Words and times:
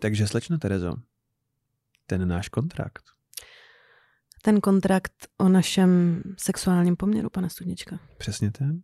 Takže 0.00 0.26
slečno 0.26 0.58
Terezo, 0.58 0.94
ten 2.06 2.28
náš 2.28 2.48
kontrakt. 2.48 3.04
Ten 4.42 4.60
kontrakt 4.60 5.28
o 5.36 5.48
našem 5.48 6.22
sexuálním 6.38 6.96
poměru, 6.96 7.30
pane 7.30 7.50
Studnička. 7.50 8.00
Přesně 8.18 8.50
ten. 8.50 8.82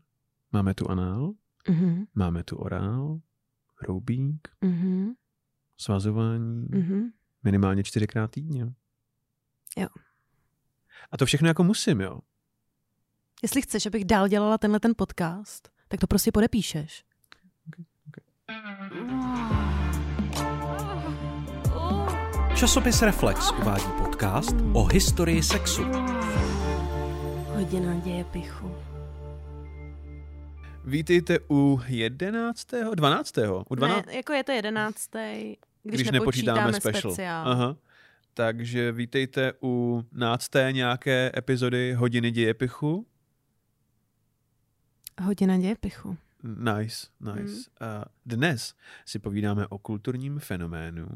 Máme 0.53 0.75
tu 0.75 0.91
anál, 0.91 1.33
Mhm. 1.69 2.05
máme 2.15 2.45
tu 2.45 2.57
orál, 2.57 3.21
roubík, 3.83 4.49
Mhm. 4.61 5.13
svazování, 5.77 6.67
Mhm. 6.71 7.11
minimálně 7.43 7.85
čtyřikrát 7.85 8.31
týdně. 8.31 8.67
Jo. 9.77 9.89
A 11.13 11.17
to 11.17 11.27
všechno 11.27 11.49
jako 11.49 11.65
musím, 11.65 12.01
jo. 12.01 12.21
Jestli 13.43 13.63
chceš, 13.63 13.87
abych 13.87 14.05
dál 14.05 14.29
dělala 14.29 14.59
tenhle 14.59 14.81
ten 14.81 14.93
podcast, 14.97 15.69
tak 15.89 16.01
to 16.01 16.07
prostě 16.07 16.33
podepíšeš. 16.33 17.05
Časopis 22.57 23.03
Reflex 23.03 23.53
uvádí 23.61 23.85
podcast 23.99 24.57
o 24.73 24.85
historii 24.85 25.43
sexu. 25.43 25.83
Hodina 27.47 27.95
děje 28.05 28.25
pichu. 28.25 28.75
Vítejte 30.85 31.39
u 31.51 31.81
11. 31.87 32.67
12. 32.95 33.39
U 33.69 33.75
12. 33.75 34.07
Ne, 34.07 34.15
jako 34.15 34.33
je 34.33 34.45
to 34.45 34.53
jedenáctý, 34.53 35.57
když, 35.83 36.01
když 36.01 36.11
nepočítáme, 36.11 36.61
nepočítáme 36.61 36.81
special. 36.81 37.13
speciál. 37.13 37.49
Aha. 37.49 37.77
Takže 38.35 38.93
vítejte 38.93 39.53
u 39.63 40.05
nácté 40.13 40.73
nějaké 40.73 41.33
epizody 41.37 41.93
Hodiny 41.93 42.31
dějepichu. 42.31 43.07
Hodina 45.23 45.59
děje 45.59 45.77
pichu. 45.81 46.17
Nice, 46.43 47.07
nice. 47.21 47.71
A 47.81 48.05
dnes 48.27 48.75
si 49.07 49.19
povídáme 49.19 49.67
o 49.67 49.79
kulturním 49.79 50.39
fenoménu 50.39 51.09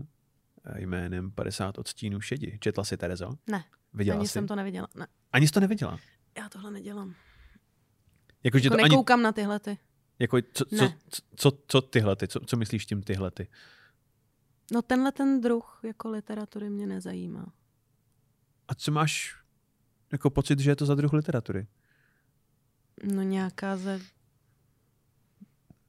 jménem 0.79 1.31
50 1.31 1.79
odstínů 1.79 2.21
šedi. 2.21 2.59
Četla 2.61 2.85
si, 2.85 2.97
Terezo? 2.97 3.31
Ne, 3.47 3.65
Viděla 3.93 4.19
ani 4.19 4.29
jsi? 4.29 4.33
jsem 4.33 4.47
to 4.47 4.57
neviděla. 4.57 4.89
Ne, 4.95 5.07
Ani 5.33 5.47
jsi 5.47 5.53
to 5.53 5.61
neviděla? 5.61 5.99
já 6.39 6.49
tohle 6.49 6.71
nedělám. 6.71 7.15
Jako, 8.45 8.59
že 8.59 8.67
Jako 8.67 8.77
to 8.77 8.83
ani, 8.85 8.91
nekoukám 8.91 9.23
na 9.23 9.33
tyhle 9.33 9.61
ty. 9.61 9.79
jako, 10.19 10.39
co, 10.53 10.65
co, 10.65 10.75
Ne. 10.85 10.99
co, 11.09 11.23
co, 11.37 11.59
co 11.67 11.81
tyhle, 11.83 12.17
ty, 12.17 12.29
co, 12.29 12.41
co 12.41 12.57
myslíš 12.57 12.87
tím 12.87 13.03
tyhle? 13.03 13.31
Ty? 13.31 13.49
No 14.73 14.83
tenhle 14.83 15.13
ten 15.13 15.41
druh 15.41 15.81
jako 15.83 16.11
literatury 16.11 16.71
mě 16.71 16.87
nezajímá. 16.87 17.53
A 18.69 18.75
co 18.75 18.93
máš 18.93 19.37
jako 20.13 20.31
pocit, 20.31 20.59
že 20.59 20.71
je 20.71 20.77
to 20.77 20.87
za 20.87 20.95
druh 20.95 21.13
literatury? 21.13 21.67
No 23.15 23.23
nějaká 23.23 23.77
ze 23.77 24.01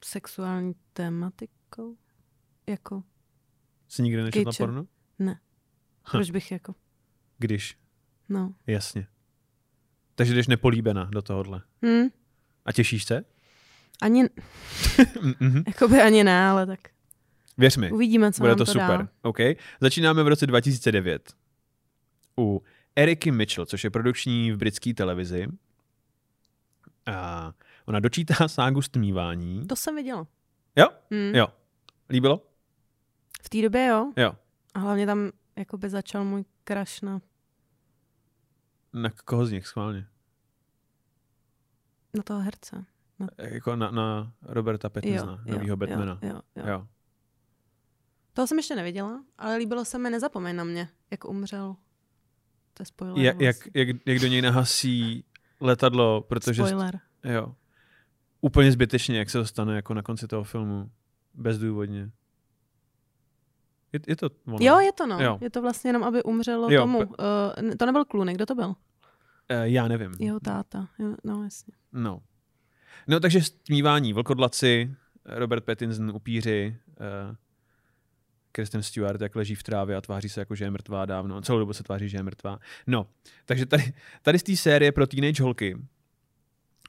sexuální 0.06 0.76
tématikou? 0.94 1.98
Jako, 2.68 3.04
Jsi 3.92 4.02
nikdy 4.04 4.24
nečetla 4.24 4.52
Kejče. 4.52 4.64
porno? 4.64 4.86
ne. 5.20 5.40
Proč 6.12 6.32
bych 6.32 6.52
jako, 6.52 6.76
Když, 7.38 7.78
no. 8.30 8.54
jasně. 8.68 9.08
Takže 10.16 10.34
jdeš 10.34 10.48
nepolíbená 10.48 11.06
do 11.06 11.22
tohohle. 11.22 11.62
Hm, 11.86 12.08
A 12.66 12.72
těšíš 12.72 13.04
se? 13.04 13.26
ani, 14.02 14.24
Mhm. 15.40 15.64
jakoby 15.68 16.02
ani 16.02 16.24
ne, 16.24 16.46
ale 16.46 16.66
tak 16.66 16.80
Věř 17.58 17.78
mi, 17.78 17.92
uvidíme, 17.92 18.32
co 18.34 18.42
bude 18.42 18.50
nám 18.50 18.58
to 18.58 18.66
to 18.66 18.72
super. 18.72 18.88
dá. 18.98 19.08
OK. 19.22 19.38
Začínáme 19.82 20.24
v 20.24 20.28
roce 20.28 20.48
2009 20.48 21.34
u 22.40 22.64
Eriky 22.96 23.32
Mitchell, 23.32 23.66
což 23.66 23.84
je 23.84 23.90
produkční 23.90 24.52
v 24.52 24.58
britské 24.58 24.94
televizi. 24.94 25.48
A 27.06 27.54
ona 27.86 28.00
dočítá 28.00 28.48
ságu 28.48 28.82
stmívání. 28.82 29.68
To 29.68 29.76
jsem 29.76 29.96
viděla. 29.96 30.28
Jo? 30.76 30.88
Hm. 31.14 31.36
Jo. 31.36 31.48
Líbilo? 32.10 32.48
V 33.44 33.50
té 33.50 33.62
době 33.62 33.86
jo. 33.86 34.12
Jo. 34.18 34.34
A 34.74 34.80
hlavně 34.80 35.06
tam 35.06 35.32
jakoby 35.56 35.90
začal 35.90 36.24
můj 36.24 36.46
crush 36.68 37.02
na, 37.02 37.22
Na 38.94 39.10
koho 39.26 39.46
z 39.46 39.52
nich 39.52 39.68
schválně? 39.68 40.08
na 42.14 42.24
toho 42.24 42.40
herce. 42.40 42.86
Jako 43.38 43.76
na, 43.76 43.92
na 43.92 44.34
Roberta 44.42 44.90
Pattinsona, 44.90 45.44
novýho 45.46 45.78
Batmana. 45.78 46.20
Jo, 46.22 46.30
jo, 46.30 46.42
jo. 46.56 46.64
jo. 46.68 46.88
Toho 48.34 48.48
jsem 48.48 48.58
ještě 48.58 48.76
neviděla, 48.76 49.24
ale 49.38 49.58
líbilo 49.58 49.86
se 49.86 49.98
mi 49.98 50.10
Nezapomeň 50.10 50.56
na 50.56 50.64
mě, 50.64 50.90
jak 51.12 51.26
umřel. 51.26 51.76
To 52.74 52.82
je 52.82 52.86
spoiler. 52.86 53.26
Jak, 53.26 53.42
jak, 53.42 53.56
jak, 53.74 53.88
jak 54.06 54.20
do 54.20 54.28
něj 54.28 54.42
nahasí 54.42 55.26
letadlo, 55.60 56.22
protože... 56.22 56.64
Spoiler. 56.64 57.00
Jo. 57.24 57.56
Úplně 58.42 58.72
zbytečně, 58.72 59.18
jak 59.18 59.30
se 59.30 59.38
to 59.38 59.46
stane 59.46 59.76
jako 59.76 59.94
na 59.94 60.02
konci 60.02 60.28
toho 60.28 60.44
filmu. 60.44 60.92
Bezdůvodně. 61.34 62.12
Je, 63.94 64.00
je 64.08 64.16
to 64.16 64.30
ono? 64.46 64.58
Jo, 64.62 64.80
je 64.80 64.92
to 64.92 65.08
no. 65.08 65.20
Jo. 65.24 65.38
Je 65.42 65.50
to 65.50 65.62
vlastně 65.62 65.90
jenom, 65.90 66.04
aby 66.04 66.24
umřelo 66.24 66.72
Jo, 66.72 66.82
tomu. 66.82 67.00
pe- 67.02 67.16
Uh, 67.70 67.76
to 67.76 67.86
nebyl 67.86 68.06
Clooney, 68.06 68.36
kdo 68.36 68.46
to 68.46 68.56
byl? 68.56 68.74
Eh, 69.50 69.70
já 69.70 69.88
nevím. 69.88 70.12
Jeho 70.20 70.40
táta. 70.40 70.88
Jo, 71.00 71.16
no, 71.24 71.44
jasně. 71.44 71.74
No. 71.94 72.22
No, 73.08 73.20
takže 73.20 73.42
stmívání, 73.42 74.14
vlkodlaci, 74.14 74.96
Robert 75.26 75.64
Pattinson, 75.66 76.12
upíři, 76.16 76.78
uh, 77.30 77.36
Kristen 78.52 78.84
Stewart, 78.84 79.22
jak 79.22 79.36
leží 79.36 79.56
v 79.56 79.64
trávě 79.64 79.96
a 79.96 80.02
tváří 80.02 80.30
se 80.30 80.42
jako, 80.42 80.56
že 80.56 80.66
je 80.66 80.72
mrtvá 80.72 81.06
dávno. 81.06 81.42
Celou 81.42 81.60
dobu 81.60 81.74
se 81.74 81.84
tváří, 81.84 82.10
že 82.10 82.18
je 82.18 82.24
mrtvá. 82.24 82.60
No, 82.88 83.08
takže 83.46 83.66
tady, 83.66 83.94
tady 84.22 84.40
z 84.40 84.44
té 84.44 84.56
série 84.56 84.92
pro 84.92 85.08
teenage 85.08 85.44
holky 85.44 85.78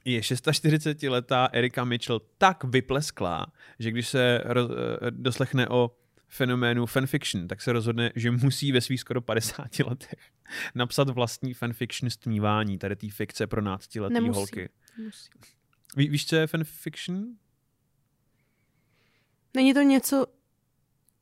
je 0.05 0.19
46-letá 0.21 1.49
Erika 1.51 1.83
Mitchell 1.83 2.21
tak 2.37 2.63
vyplesklá, 2.63 3.45
že 3.79 3.91
když 3.91 4.07
se 4.07 4.41
roz, 4.45 4.71
eh, 4.71 5.11
doslechne 5.11 5.67
o 5.69 5.91
fenoménu 6.33 6.85
fanfiction, 6.85 7.47
tak 7.47 7.61
se 7.61 7.73
rozhodne, 7.73 8.11
že 8.15 8.31
musí 8.31 8.71
ve 8.71 8.81
svých 8.81 8.99
skoro 8.99 9.21
50 9.21 9.79
letech 9.79 10.19
napsat 10.75 11.09
vlastní 11.09 11.53
fanfiction 11.53 12.09
stmívání, 12.09 12.77
tady 12.77 12.95
té 12.95 13.09
fikce 13.09 13.47
pro 13.47 13.61
náctiletý 13.61 14.13
Nemusí. 14.13 14.37
holky. 14.37 14.69
Musí. 15.05 15.29
Ví, 15.95 16.09
víš, 16.09 16.25
co 16.27 16.35
je 16.35 16.47
fanfiction? 16.47 17.25
Není 19.53 19.73
to 19.73 19.81
něco, 19.81 20.25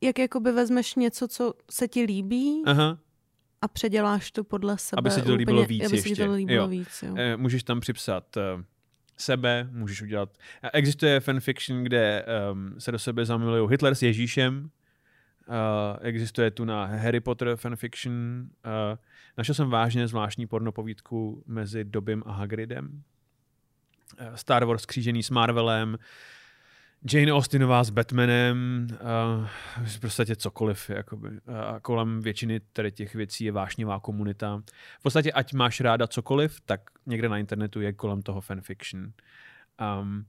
jak 0.02 0.20
jakoby 0.20 0.52
vezmeš 0.52 0.96
něco, 0.96 1.28
co 1.28 1.54
se 1.72 1.88
ti 1.88 2.02
líbí 2.04 2.64
Aha. 2.66 3.00
a 3.62 3.68
předěláš 3.68 4.32
to 4.32 4.44
podle 4.44 4.78
sebe. 4.78 5.00
Aby 5.00 5.12
se 5.12 5.22
ti 5.22 5.28
to 5.28 5.36
líbilo 5.36 5.62
úplně, 5.62 5.68
víc 5.78 5.86
aby 5.86 6.02
se 6.02 6.10
ještě. 6.10 6.26
to 6.26 6.32
líbilo 6.34 6.64
Jo. 6.64 6.68
víc, 6.68 7.04
jo. 7.08 7.16
Eh, 7.18 7.38
můžeš 7.38 7.64
tam 7.64 7.80
připsat 7.80 8.38
eh, 8.38 8.42
sebe, 9.18 9.70
můžeš 9.72 10.02
udělat... 10.02 10.38
eh, 10.64 10.70
Existuje 10.74 11.20
fanfiction, 11.20 11.84
kde 11.84 12.26
um, 12.52 12.76
se 12.80 12.92
do 12.92 13.00
sebe 13.00 13.26
zamilují 13.26 13.70
Hitler 13.70 13.96
s 13.96 14.02
Ježíšem, 14.02 14.70
existuje 16.02 16.52
tu 16.52 16.66
na 16.66 16.86
Harry 16.86 17.20
Potter 17.20 17.56
fanfiction. 17.56 18.14
Uh, 18.66 18.98
našel 19.38 19.56
jsem 19.56 19.70
vážně 19.70 20.08
zvláštní 20.08 20.48
pornopovídku 20.48 21.44
mezi 21.48 21.84
Dobym 21.84 22.24
a 22.26 22.32
Hagridem. 22.32 23.04
Uh, 24.22 24.36
Star 24.36 24.66
Wars 24.66 24.86
křížený 24.86 25.24
s 25.24 25.30
Marvelem. 25.30 25.98
Jane 27.14 27.34
Austenová 27.34 27.84
s 27.84 27.90
Batmanem. 27.90 28.88
Uh, 28.92 29.88
podstatě 30.02 30.36
cokoliv. 30.36 30.90
Jakoby. 30.90 31.30
Uh, 31.30 31.36
kolem 31.82 32.22
většiny 32.22 32.60
tady 32.74 32.92
těch 32.92 33.16
věcí 33.16 33.46
je 33.46 33.52
vášnivá 33.52 34.00
komunita. 34.00 34.62
V 35.00 35.04
podstatě, 35.04 35.32
ať 35.32 35.54
máš 35.54 35.82
ráda 35.82 36.08
cokoliv, 36.08 36.62
tak 36.66 36.82
někde 37.06 37.30
na 37.30 37.38
internetu 37.38 37.82
je 37.82 37.94
kolem 37.94 38.22
toho 38.22 38.42
fanfiction. 38.42 39.12
Um, 40.02 40.26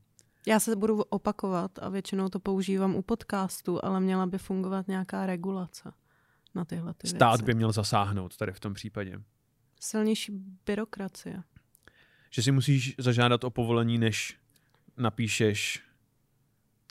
Já 0.46 0.60
se 0.60 0.76
budu 0.76 1.02
opakovat 1.02 1.78
a 1.78 1.88
většinou 1.88 2.28
to 2.28 2.40
používám 2.40 2.94
u 2.94 3.02
podcastu, 3.02 3.84
ale 3.84 4.00
měla 4.00 4.26
by 4.26 4.38
fungovat 4.38 4.88
nějaká 4.88 5.26
regulace 5.26 5.92
na 6.54 6.64
tyhle 6.64 6.94
ty 6.94 7.06
stát 7.06 7.30
věci. 7.30 7.44
by 7.44 7.54
měl 7.54 7.72
zasáhnout 7.72 8.36
tady 8.36 8.52
v 8.52 8.60
tom 8.60 8.74
případě. 8.74 9.20
Silnější 9.80 10.32
byrokracie. 10.66 11.42
Že 12.30 12.42
si 12.42 12.52
musíš 12.52 12.94
zažádat 12.98 13.44
o 13.44 13.50
povolení, 13.50 13.98
než 13.98 14.38
napíšeš 14.96 15.82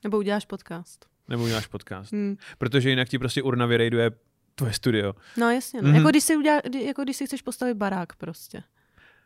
Nebo 0.04 0.18
uděláš 0.18 0.46
podcast. 0.46 1.06
nebo 1.28 1.44
uděláš 1.44 1.68
podcast. 1.68 2.12
Hmm. 2.12 2.38
Protože 2.58 2.90
jinak 2.90 3.10
ti 3.10 3.20
prostě 3.20 3.44
urna 3.44 3.66
vyrejduje 3.66 4.12
tvoje 4.56 4.74
studio. 4.74 5.14
No 5.38 5.52
jasně, 5.52 5.82
no. 5.82 5.88
Mhm. 5.88 5.98
jako, 5.98 6.10
když 6.10 6.24
si 6.24 6.38
udělá, 6.38 6.62
jako 6.86 7.04
když 7.04 7.18
si 7.18 7.26
chceš 7.26 7.42
postavit 7.42 7.74
barák 7.74 8.16
prostě. 8.16 8.64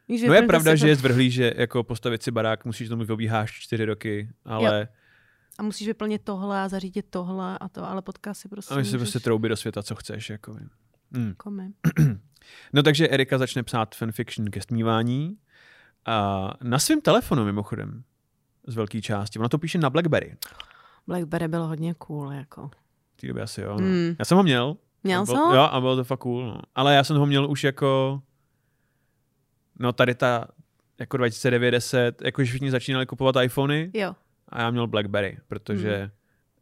Víš, 0.07 0.21
No 0.27 0.33
je 0.33 0.41
pravda, 0.41 0.71
si 0.71 0.77
že 0.77 0.81
to- 0.83 0.87
je 0.87 0.95
zvrhlý, 0.95 1.31
že 1.31 1.53
jako 1.57 1.83
postavit 1.83 2.23
si 2.23 2.31
barák 2.31 2.65
musíš 2.65 2.89
tomu 2.89 3.05
obíháš 3.09 3.51
čtyři 3.59 3.85
roky, 3.85 4.29
ale 4.45 4.87
A 5.59 5.63
musíš 5.63 5.87
vyplnit 5.87 6.21
tohle 6.23 6.61
a 6.61 6.67
zařídit 6.67 7.05
tohle 7.09 7.57
a 7.57 7.69
to, 7.69 7.89
ale 7.89 8.01
podcast 8.01 8.41
si 8.41 8.49
prostě 8.49 8.73
a 8.73 8.77
my 8.77 8.85
si 8.85 8.97
prostě 8.97 9.19
trouby 9.19 9.49
do 9.49 9.55
světa, 9.55 9.83
co 9.83 9.95
chceš. 9.95 10.29
Jako. 10.29 10.57
Hmm. 11.11 11.33
No 12.73 12.83
takže 12.83 13.07
Erika 13.09 13.37
začne 13.37 13.63
psát 13.63 13.95
fanfiction 13.95 14.49
ke 14.51 14.61
stmívání 14.61 15.37
a 16.05 16.49
na 16.63 16.79
svém 16.79 17.01
telefonu 17.01 17.45
mimochodem 17.45 18.03
z 18.67 18.75
velké 18.75 19.01
části. 19.01 19.39
Ona 19.39 19.49
to 19.49 19.57
píše 19.57 19.77
na 19.77 19.89
Blackberry. 19.89 20.35
Blackberry 21.07 21.47
bylo 21.47 21.67
hodně 21.67 21.93
cool, 21.93 22.31
jako. 22.31 22.69
V 23.15 23.21
té 23.21 23.27
době 23.27 23.43
asi 23.43 23.61
jo. 23.61 23.69
No. 23.79 23.87
Mm. 23.87 24.15
Já 24.19 24.25
jsem 24.25 24.37
ho 24.37 24.43
měl. 24.43 24.77
Měl 25.03 25.25
byl, 25.25 25.35
ho? 25.35 25.55
Jo, 25.55 25.61
a 25.61 25.79
bylo 25.81 25.95
to 25.95 26.03
fakt 26.03 26.19
cool. 26.19 26.45
No. 26.45 26.57
Ale 26.75 26.95
já 26.95 27.03
jsem 27.03 27.17
ho 27.17 27.25
měl 27.25 27.51
už 27.51 27.63
jako 27.63 28.21
no 29.79 29.93
tady 29.93 30.15
ta 30.15 30.47
jako 30.99 31.17
2009-10, 31.17 32.13
jako 32.23 32.43
že 32.43 32.49
všichni 32.49 32.71
začínali 32.71 33.05
kupovat 33.05 33.35
iPhony 33.43 33.91
Jo. 33.93 34.15
a 34.49 34.61
já 34.61 34.71
měl 34.71 34.87
Blackberry, 34.87 35.37
protože 35.47 36.11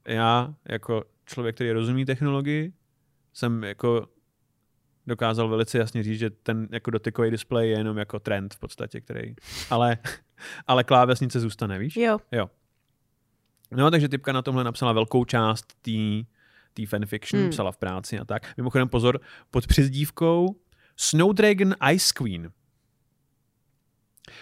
já 0.07 0.53
jako 0.69 1.03
člověk, 1.25 1.55
který 1.55 1.71
rozumí 1.71 2.05
technologii, 2.05 2.73
jsem 3.33 3.63
jako 3.63 4.07
dokázal 5.07 5.49
velice 5.49 5.77
jasně 5.77 6.03
říct, 6.03 6.19
že 6.19 6.29
ten 6.29 6.67
jako 6.71 6.91
dotykový 6.91 7.31
displej 7.31 7.69
je 7.69 7.77
jenom 7.77 7.97
jako 7.97 8.19
trend 8.19 8.53
v 8.53 8.59
podstatě, 8.59 9.01
který, 9.01 9.35
ale, 9.69 9.97
ale 10.67 10.83
klávesnice 10.83 11.39
zůstane, 11.39 11.79
víš? 11.79 11.95
Jo. 11.95 12.17
Jo. 12.31 12.49
No, 13.71 13.91
takže 13.91 14.09
typka 14.09 14.31
na 14.31 14.41
tomhle 14.41 14.63
napsala 14.63 14.93
velkou 14.93 15.25
část 15.25 15.65
té 15.81 16.25
tý 16.73 16.85
fanfiction, 16.85 17.37
Hmm. 17.39 17.45
hmm. 17.45 17.51
psala 17.51 17.71
v 17.71 17.77
práci 17.77 18.19
a 18.19 18.25
tak. 18.25 18.57
Mimochodem 18.57 18.89
pozor, 18.89 19.19
pod 19.51 19.67
přezdívkou 19.67 20.55
Snowdragon 20.97 21.75
Ice 21.93 22.13
Queen. 22.15 22.51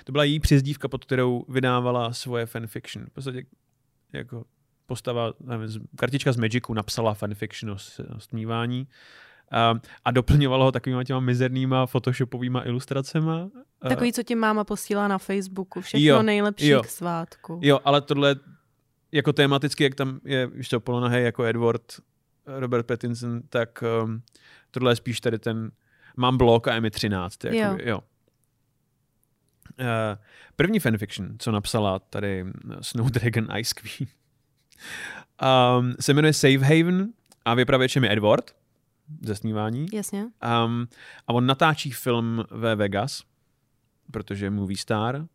To 0.03 0.11
byla 0.11 0.23
její 0.23 0.39
přezdívka, 0.39 0.87
pod 0.87 1.05
kterou 1.05 1.45
vydávala 1.49 2.13
svoje 2.13 2.45
fanfiction. 2.45 3.05
V 3.05 3.09
podstatě 3.09 3.43
jako 4.13 4.43
postava, 4.85 5.33
nevím, 5.39 5.87
kartička 5.95 6.31
z 6.31 6.37
Magicu 6.37 6.73
napsala 6.73 7.13
fanfiction 7.13 7.71
o, 7.71 7.77
s- 7.77 7.99
o 8.15 8.19
stmívání 8.19 8.87
a, 9.51 9.75
a 10.05 10.11
doplňovala 10.11 10.65
ho 10.65 10.71
takovýma 10.71 11.03
těma 11.03 11.19
mizernýma 11.19 11.85
photoshopovýma 11.85 12.65
ilustracema. 12.65 13.49
Takový, 13.89 14.13
co 14.13 14.23
ti 14.23 14.35
máma 14.35 14.63
posílá 14.63 15.07
na 15.07 15.17
Facebooku. 15.17 15.81
Všechno 15.81 16.05
Jo, 16.07 16.21
nejlepší 16.23 16.67
jo. 16.67 16.83
k 16.83 16.87
svátku. 16.87 17.59
Jo, 17.63 17.79
ale 17.85 18.01
tohle 18.01 18.35
jako 19.11 19.33
tematicky, 19.33 19.83
jak 19.83 19.95
tam 19.95 20.19
je, 20.25 20.47
víš 20.47 20.69
co, 20.69 20.79
polonahej 20.79 21.23
jako 21.23 21.43
Edward, 21.43 21.83
Robert 22.45 22.85
Pattinson, 22.85 23.41
tak 23.49 23.83
um, 24.03 24.21
tohle 24.71 24.91
je 24.91 24.95
spíš 24.95 25.21
tady 25.21 25.39
ten, 25.39 25.71
mám 26.17 26.37
blok 26.37 26.67
a 26.67 26.73
je 26.73 26.81
mi 26.81 26.91
13. 26.91 27.43
Jako, 27.43 27.57
Jo. 27.57 27.77
jo. 27.89 27.99
Uh, 29.81 29.87
první 30.55 30.79
fanfiction, 30.79 31.29
co 31.39 31.51
napsala 31.51 31.99
tady 31.99 32.45
Snowdragon 32.81 33.47
Ice 33.57 33.73
Queen, 33.75 34.09
um, 35.79 35.93
se 35.99 36.13
jmenuje 36.13 36.33
Safe 36.33 36.57
Haven 36.57 37.07
a 37.45 37.53
vypravěčem 37.53 38.03
je 38.03 38.11
Edward 38.13 38.55
ze 39.21 39.35
snívání. 39.35 39.85
Jasně. 39.93 40.23
Um, 40.65 40.87
a 41.27 41.33
on 41.33 41.45
natáčí 41.45 41.91
film 41.91 42.43
ve 42.51 42.75
Vegas, 42.75 43.23
protože 44.11 44.45
je 44.45 44.49
movie 44.49 44.77
star. 44.77 45.15
Uh, 45.15 45.25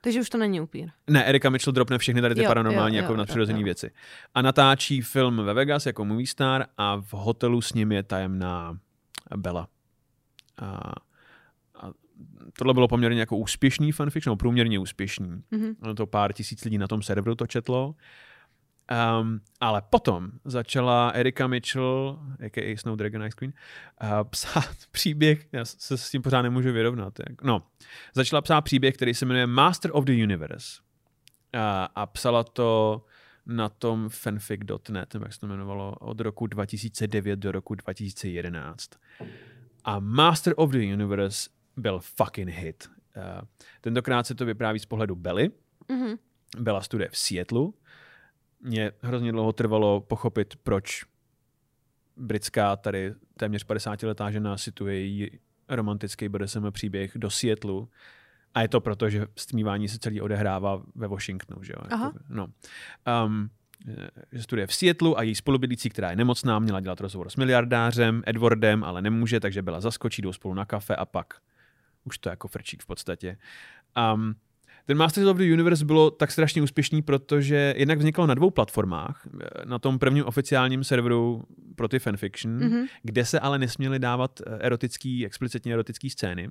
Takže 0.00 0.20
už 0.20 0.30
to 0.30 0.38
není 0.38 0.60
upír. 0.60 0.88
ne, 1.06 1.24
Erika 1.24 1.50
Mitchell 1.50 1.72
dropne 1.72 1.98
všechny 1.98 2.20
tady 2.20 2.34
ty 2.34 2.42
Jo, 2.42 2.48
paranormální 2.48 2.96
jo, 2.96 3.02
jako 3.02 3.12
jo, 3.12 3.16
nadpřirozené 3.16 3.58
jo, 3.58 3.60
jo. 3.60 3.64
věci. 3.64 3.90
A 4.34 4.42
natáčí 4.42 5.00
film 5.00 5.36
ve 5.44 5.54
Vegas 5.54 5.86
jako 5.86 6.04
movie 6.04 6.26
star 6.26 6.66
a 6.76 6.96
v 6.96 7.12
hotelu 7.12 7.60
s 7.60 7.72
ním 7.72 7.92
je 7.92 8.02
tajemná 8.02 8.78
Bella. 9.36 9.68
A 10.62 10.92
tohle 12.58 12.74
bylo 12.74 12.88
poměrně 12.88 13.20
jako 13.20 13.36
úspěšný 13.36 13.92
fanfiction, 13.92 14.30
nebo 14.30 14.36
průměrně 14.36 14.78
úspěšný. 14.78 15.42
Mhm. 15.50 15.76
Ono 15.82 15.94
to 15.94 16.06
pár 16.06 16.32
tisíc 16.32 16.64
lidí 16.64 16.78
na 16.78 16.86
tom 16.86 17.02
serveru 17.02 17.34
to 17.34 17.46
četlo. 17.46 17.94
Um, 19.20 19.40
ale 19.60 19.82
potom 19.90 20.30
začala 20.44 21.10
Erika 21.10 21.46
Mitchell, 21.46 22.18
a.k.a. 22.46 22.76
Snowdragon 22.76 23.24
Ice 23.24 23.36
Queen, 23.36 23.52
uh, 24.02 24.08
psát 24.30 24.74
příběh, 24.90 25.46
já 25.52 25.64
se 25.64 25.98
s 25.98 26.10
tím 26.10 26.22
pořád 26.22 26.42
nemůžu 26.42 26.72
vyrovnat. 26.72 27.14
Jak, 27.28 27.42
no, 27.42 27.62
začala 28.14 28.42
psát 28.42 28.60
příběh, 28.60 28.94
který 28.94 29.14
se 29.14 29.26
jmenuje 29.26 29.46
Master 29.46 29.90
of 29.94 30.04
the 30.04 30.22
Universe. 30.22 30.80
A, 31.52 31.88
a 31.94 32.06
psala 32.06 32.44
to 32.44 33.04
na 33.46 33.68
tom 33.68 34.08
fanfic.net, 34.08 35.14
nebo 35.14 35.24
jak 35.24 35.32
se 35.32 35.40
to 35.40 35.46
jmenovalo, 35.46 35.94
od 35.94 36.20
roku 36.20 36.46
2009 36.46 37.36
do 37.36 37.52
roku 37.52 37.74
2011. 37.74 38.90
A 39.84 40.00
Master 40.00 40.54
of 40.56 40.70
the 40.70 40.92
Universe 40.92 41.50
byl 41.78 41.98
fucking 42.00 42.48
hit. 42.48 42.88
Uh, 43.16 43.22
tentokrát 43.80 44.26
se 44.26 44.34
to 44.34 44.44
vypráví 44.46 44.78
z 44.78 44.86
pohledu 44.86 45.14
Belly, 45.14 45.50
Mhm. 45.88 46.16
byla 46.58 46.80
studie 46.80 47.08
v 47.12 47.18
Seattlu. 47.18 47.74
Mě 48.60 48.92
hrozně 49.02 49.32
dlouho 49.32 49.52
trvalo 49.52 50.00
pochopit, 50.00 50.56
proč 50.62 51.04
britská 52.16 52.76
tady 52.76 53.14
téměř 53.36 53.64
50-letá 53.66 54.30
žena 54.30 54.56
situuje 54.56 55.00
její 55.00 55.30
romantický 55.68 56.28
BDSM 56.28 56.70
příběh 56.70 57.12
do 57.14 57.30
Seattlu. 57.30 57.88
A 58.54 58.62
je 58.62 58.68
to 58.68 58.80
proto, 58.80 59.10
že 59.10 59.26
stmívání 59.36 59.88
se 59.88 59.98
celý 59.98 60.20
odehrává 60.20 60.82
ve 60.94 61.08
Washingtonu. 61.08 61.62
Že 61.62 61.72
jo? 61.76 61.82
Aha. 61.90 62.12
No. 62.28 62.46
um, 63.26 63.50
že 64.32 64.42
studuje 64.42 64.66
v 64.66 64.74
Seattlu 64.74 65.18
a 65.18 65.22
její 65.22 65.34
spolubydlící, 65.34 65.90
která 65.90 66.10
je 66.10 66.16
nemocná, 66.16 66.58
měla 66.58 66.80
dělat 66.80 67.00
rozhovor 67.00 67.30
s 67.30 67.36
miliardářem, 67.36 68.22
Edwardem, 68.26 68.84
ale 68.84 69.02
nemůže, 69.02 69.40
takže 69.40 69.62
byla 69.62 69.80
zaskočí, 69.80 70.22
jdou 70.22 70.32
spolu 70.32 70.54
na 70.54 70.64
kafe 70.64 70.96
a 70.96 71.04
pak 71.04 71.34
už 72.08 72.18
to 72.18 72.28
jako 72.28 72.48
frčí 72.48 72.76
v 72.80 72.86
podstatě. 72.86 73.36
Um, 74.14 74.34
ten 74.86 74.96
Masters 74.96 75.26
of 75.26 75.36
the 75.36 75.52
Universe 75.52 75.84
bylo 75.84 76.10
tak 76.10 76.30
strašně 76.32 76.62
úspěšný, 76.62 77.02
protože 77.02 77.74
jednak 77.76 77.98
vzniklo 77.98 78.26
na 78.26 78.34
dvou 78.34 78.50
platformách. 78.50 79.26
Na 79.64 79.78
tom 79.78 79.98
prvním 79.98 80.24
oficiálním 80.24 80.84
serveru 80.84 81.44
pro 81.76 81.88
ty 81.88 81.98
fanfiction, 81.98 82.54
Mhm. 82.56 82.68
mm-hmm. 82.70 82.88
kde 83.02 83.24
se 83.24 83.40
ale 83.40 83.58
nesměly 83.58 83.98
dávat 83.98 84.40
eh, 84.46 84.58
erotický, 84.60 85.26
explicitně 85.26 85.72
erotický 85.72 86.10
scény. 86.10 86.48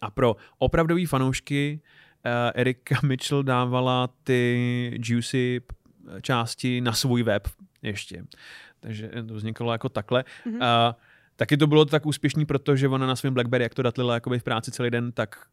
A 0.00 0.10
pro 0.10 0.36
opravdový 0.58 1.06
fanoušky 1.06 1.80
uh, 2.24 2.30
Erika 2.54 2.98
Mitchell 3.06 3.42
dávala 3.42 4.08
ty 4.24 5.00
juicy 5.04 5.60
p- 5.60 5.74
části 6.22 6.80
na 6.80 6.92
svůj 6.92 7.22
web 7.22 7.48
ještě. 7.82 8.24
Takže 8.80 9.10
to 9.28 9.34
vzniklo 9.34 9.72
jako 9.72 9.88
takhle. 9.88 10.24
Mhm. 10.46 10.54
Mm-hmm. 10.58 10.88
Uh, 10.88 10.94
taky 11.36 11.56
to 11.56 11.66
bylo 11.66 11.84
tak 11.84 12.06
úspěšný, 12.06 12.46
protože 12.46 12.88
ona 12.88 13.06
na 13.06 13.16
svém 13.16 13.34
Blackberry, 13.34 13.64
jak 13.64 13.74
to 13.74 13.82
datlila 13.82 14.14
jakoby 14.14 14.38
v 14.38 14.42
práci 14.42 14.70
celý 14.70 14.90
den, 14.90 15.12
tak 15.12 15.46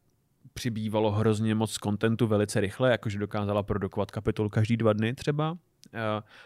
přibývalo 0.54 1.12
hrozně 1.12 1.56
moc 1.56 1.78
kontentu 1.78 2.28
velice 2.28 2.60
rychle, 2.62 2.92
jakože 2.92 3.20
dokázala 3.20 3.64
produkovat 3.64 4.12
kapitol 4.12 4.50
každý 4.50 4.78
dva 4.78 4.94
dny 4.94 5.14
třeba. 5.14 5.58
Eh, 5.94 6.00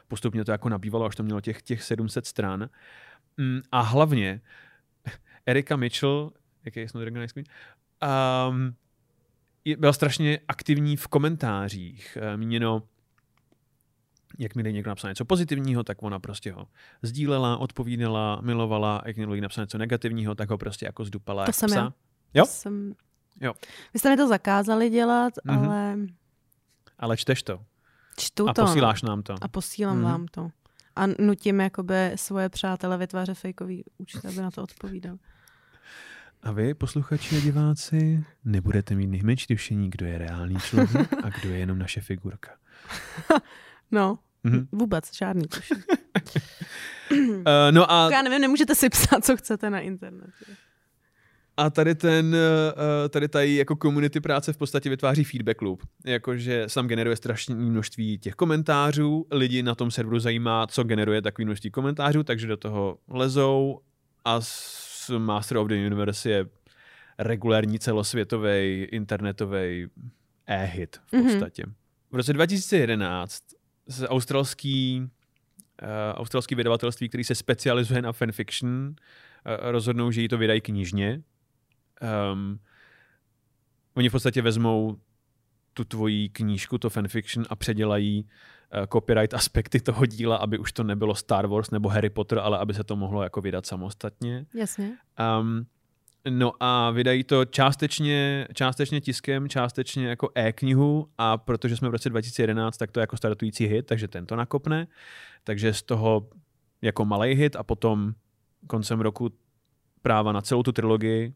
Postupně 0.07 0.45
to 0.45 0.51
jako 0.51 0.69
nabývalo, 0.69 1.05
až 1.05 1.15
to 1.15 1.23
mělo 1.23 1.41
těch, 1.41 1.61
těch 1.61 1.83
700 1.83 2.25
stran. 2.25 2.69
Mm, 3.37 3.61
A 3.71 3.81
hlavně 3.81 4.41
Erika 5.45 5.75
Mitchell, 5.75 6.31
jaký 6.65 6.79
je 6.79 6.89
Snowdragon 6.89 7.25
um, 8.49 8.75
je- 9.65 9.77
byla 9.77 9.93
strašně 9.93 10.39
aktivní 10.47 10.97
v 10.97 11.07
komentářích. 11.07 12.17
Eh, 12.21 12.37
Míněno, 12.37 12.83
jak 14.37 14.55
mi 14.55 14.73
někdo 14.73 14.89
napsal 14.91 15.11
něco 15.11 15.25
pozitivního, 15.25 15.83
tak 15.83 16.03
ona 16.03 16.19
prostě 16.19 16.51
ho 16.51 16.67
sdílela, 17.01 17.57
odpovídala, 17.57 18.41
milovala, 18.41 19.01
jak 19.05 19.17
někdo 19.17 19.33
jí 19.33 19.41
napsal 19.41 19.61
něco 19.63 19.77
negativního, 19.77 20.35
tak 20.35 20.49
ho 20.49 20.57
prostě 20.57 20.85
jako 20.85 21.05
zdupala 21.05 21.45
To 21.45 21.49
jak 21.49 21.55
jsem 21.55 21.69
psa. 21.69 21.75
já. 21.79 21.93
Jo? 22.33 22.45
Jsem... 22.45 22.93
Jo. 23.41 23.53
Vy 23.93 23.99
jste 23.99 24.09
mi 24.09 24.17
to 24.17 24.27
zakázali 24.27 24.89
dělat, 24.89 25.33
Mhm. 25.43 25.57
ale 25.69 25.95
Ale 26.99 27.17
čteš 27.17 27.43
to 27.43 27.59
čtu 28.19 28.49
a 28.49 28.53
to. 28.53 28.61
no. 28.61 28.67
posíláš 28.67 29.01
nám 29.01 29.23
to. 29.23 29.35
A 29.41 29.47
posílám 29.47 29.97
Mhm. 29.97 30.05
vám 30.05 30.25
to. 30.27 30.49
A 30.95 31.03
nutím 31.19 31.59
jakoby 31.59 32.11
svoje 32.15 32.49
přátele 32.49 32.97
vytvářet 32.97 33.37
fejkový 33.37 33.83
účet, 33.97 34.25
aby 34.25 34.35
na 34.37 34.51
to 34.51 34.63
odpovídal. 34.63 35.17
A 36.43 36.51
vy, 36.51 36.73
posluchači 36.73 37.37
a 37.37 37.39
diváci, 37.39 38.23
nebudete 38.45 38.95
mít 38.95 39.07
nejmenší 39.07 39.47
tušení, 39.47 39.89
kdo 39.89 40.05
je 40.05 40.17
reálný 40.17 40.55
člověk 40.59 41.13
a 41.23 41.29
kdo 41.29 41.49
je 41.49 41.57
jenom 41.59 41.79
naše 41.79 42.01
figurka. 42.01 42.51
No, 43.91 44.19
Mhm. 44.43 44.67
vůbec 44.71 45.15
žádný. 45.15 45.43
Uh, 47.11 47.43
no 47.71 47.91
a, 47.91 48.09
Já 48.11 48.21
nevím, 48.21 48.41
nemůžete 48.41 48.75
si 48.75 48.89
psát, 48.89 49.25
co 49.25 49.37
chcete 49.37 49.69
na 49.69 49.79
internetu. 49.79 50.45
a 51.57 51.69
tady 51.69 51.95
ten, 51.95 52.25
uh, 52.35 53.09
tady 53.09 53.27
tady 53.27 53.55
jako 53.55 53.75
community 53.81 54.19
práce 54.21 54.53
v 54.53 54.57
podstatě 54.57 54.89
vytváří 54.89 55.23
feedback 55.23 55.61
loop. 55.61 55.83
Jakože 56.05 56.63
sam 56.67 56.87
generuje 56.87 57.15
strašné 57.15 57.55
množství 57.55 58.17
těch 58.17 58.33
komentářů, 58.35 59.25
lidi 59.31 59.63
na 59.63 59.75
tom 59.75 59.91
serveru 59.91 60.19
zajímá, 60.19 60.67
co 60.67 60.83
generuje 60.83 61.21
takové 61.21 61.45
množství 61.45 61.71
komentářů, 61.71 62.23
takže 62.23 62.47
do 62.47 62.57
toho 62.57 62.97
lezou 63.09 63.79
a 64.25 64.41
s 64.41 65.17
Master 65.17 65.57
of 65.57 65.67
the 65.67 65.73
Universe 65.85 66.29
je 66.29 66.45
regulární 67.19 67.79
celosvětový 67.79 68.83
internetový 68.91 69.87
e-hit 70.47 70.97
v 71.07 71.13
Mhm. 71.13 71.23
podstatě. 71.23 71.63
Mm-hmm. 71.63 71.73
V 72.11 72.15
roce 72.15 72.33
2011 72.33 73.43
se 73.89 74.07
australský, 74.07 75.09
uh, 75.81 75.87
australský 76.13 76.55
vydavatelství, 76.55 77.09
který 77.09 77.23
se 77.23 77.35
specializuje 77.35 78.01
na 78.01 78.11
fanfiction, 78.11 78.87
uh, 78.87 78.95
rozhodnou, 79.71 80.11
že 80.11 80.21
jí 80.21 80.27
to 80.27 80.37
vydají 80.37 80.61
knižně. 80.61 81.21
Um, 82.31 82.59
oni 83.93 84.09
v 84.09 84.11
podstatě 84.11 84.41
vezmou 84.41 84.97
tu 85.73 85.83
tvoji 85.83 86.29
knížku, 86.29 86.77
to 86.77 86.89
fanfiction 86.89 87.45
a 87.49 87.55
předělají 87.55 88.23
uh, 88.23 88.85
copyright 88.85 89.33
aspekty 89.33 89.79
toho 89.79 90.05
díla, 90.05 90.35
aby 90.35 90.57
už 90.57 90.71
to 90.71 90.83
nebylo 90.83 91.15
Star 91.15 91.47
Wars 91.47 91.71
nebo 91.71 91.89
Harry 91.89 92.09
Potter, 92.09 92.39
ale 92.39 92.57
aby 92.57 92.73
se 92.73 92.83
to 92.83 92.95
mohlo 92.95 93.23
jako 93.23 93.41
vydat 93.41 93.65
samostatně. 93.65 94.45
Jasně. 94.53 94.97
Um, 95.39 95.65
no 96.29 96.53
a 96.59 96.91
vydají 96.91 97.23
to 97.23 97.45
částečně, 97.45 98.47
částečně 98.53 99.01
tiskem, 99.01 99.49
částečně 99.49 100.07
jako 100.07 100.29
e-knihu 100.35 101.09
a 101.17 101.37
protože 101.37 101.77
jsme 101.77 101.89
v 101.89 101.91
roce 101.91 102.09
2011, 102.09 102.77
tak 102.77 102.91
to 102.91 102.99
je 102.99 103.01
jako 103.01 103.17
startující 103.17 103.65
hit, 103.65 103.85
takže 103.85 104.07
ten 104.07 104.25
to 104.25 104.35
nakopne. 104.35 104.87
Takže 105.43 105.73
z 105.73 105.81
toho 105.81 106.29
jako 106.81 107.05
malý 107.05 107.33
hit 107.33 107.55
a 107.55 107.63
potom 107.63 108.13
koncem 108.67 109.01
roku 109.01 109.29
práva 110.01 110.31
na 110.31 110.41
celou 110.41 110.63
tu 110.63 110.71
trilogii, 110.71 111.27
uh, 111.27 111.33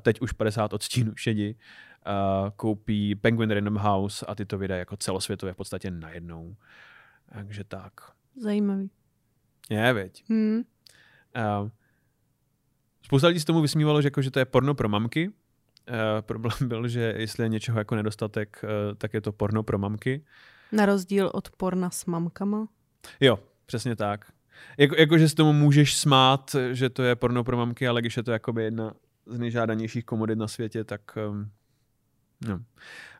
teď 0.00 0.20
už 0.20 0.32
50 0.32 0.72
odstínů 0.72 1.12
šedi, 1.16 1.54
uh, 1.54 2.50
koupí 2.56 3.14
Penguin 3.14 3.50
Random 3.50 3.76
House 3.76 4.26
a 4.26 4.34
ty 4.34 4.46
to 4.46 4.58
vydají 4.58 4.78
jako 4.78 4.96
celosvětově 4.96 5.52
v 5.52 5.56
podstatě 5.56 5.90
najednou. 5.90 6.56
Takže 7.32 7.64
tak. 7.64 7.92
Zajímavý. 8.36 8.90
Je, 9.70 9.92
veď. 9.92 10.24
Hmm. 10.28 10.62
Uh, 11.36 11.68
spousta 13.02 13.28
lidí 13.28 13.40
se 13.40 13.46
tomu 13.46 13.60
vysmívalo, 13.60 14.02
že, 14.02 14.06
jako, 14.06 14.22
že 14.22 14.30
to 14.30 14.38
je 14.38 14.44
porno 14.44 14.74
pro 14.74 14.88
mamky. 14.88 15.28
Uh, 15.28 15.34
problém 16.20 16.68
byl, 16.68 16.88
že 16.88 17.14
jestli 17.16 17.44
je 17.44 17.48
něčeho 17.48 17.78
jako 17.78 17.94
nedostatek, 17.94 18.64
uh, 18.64 18.94
tak 18.98 19.14
je 19.14 19.20
to 19.20 19.32
porno 19.32 19.62
pro 19.62 19.78
mamky. 19.78 20.24
Na 20.72 20.86
rozdíl 20.86 21.30
od 21.34 21.50
porna 21.50 21.90
s 21.90 22.06
mamkama. 22.06 22.68
Jo, 23.20 23.38
přesně 23.66 23.96
tak. 23.96 24.32
Jako, 24.78 24.94
jako, 24.98 25.18
že 25.18 25.28
s 25.28 25.34
tomu 25.34 25.52
můžeš 25.52 25.96
smát, 25.96 26.56
že 26.72 26.90
to 26.90 27.02
je 27.02 27.16
porno 27.16 27.44
pro 27.44 27.56
mamky, 27.56 27.88
ale 27.88 28.00
když 28.00 28.16
je 28.16 28.22
to 28.22 28.32
jakoby 28.32 28.64
jedna 28.64 28.92
z 29.26 29.38
nejžádanějších 29.38 30.04
komodit 30.04 30.38
na 30.38 30.48
světě, 30.48 30.84
tak 30.84 31.00
um, 31.30 31.50
no. 32.48 32.60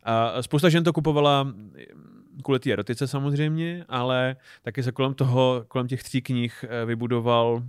A 0.02 0.42
spousta 0.42 0.68
žen 0.68 0.84
to 0.84 0.92
kupovala 0.92 1.54
kvůli 2.42 2.60
té 2.60 2.72
erotice 2.72 3.06
samozřejmě, 3.06 3.84
ale 3.88 4.36
taky 4.62 4.82
se 4.82 4.92
kolem 4.92 5.14
toho, 5.14 5.64
kolem 5.68 5.88
těch 5.88 6.02
tří 6.02 6.22
knih 6.22 6.64
eh, 6.68 6.84
vybudoval 6.84 7.62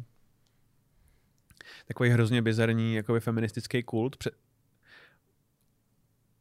takový 1.89 2.10
hrozně 2.10 2.41
bizarní 2.41 2.96
jakoby 2.96 3.19
feministický 3.19 3.84
kult. 3.84 4.27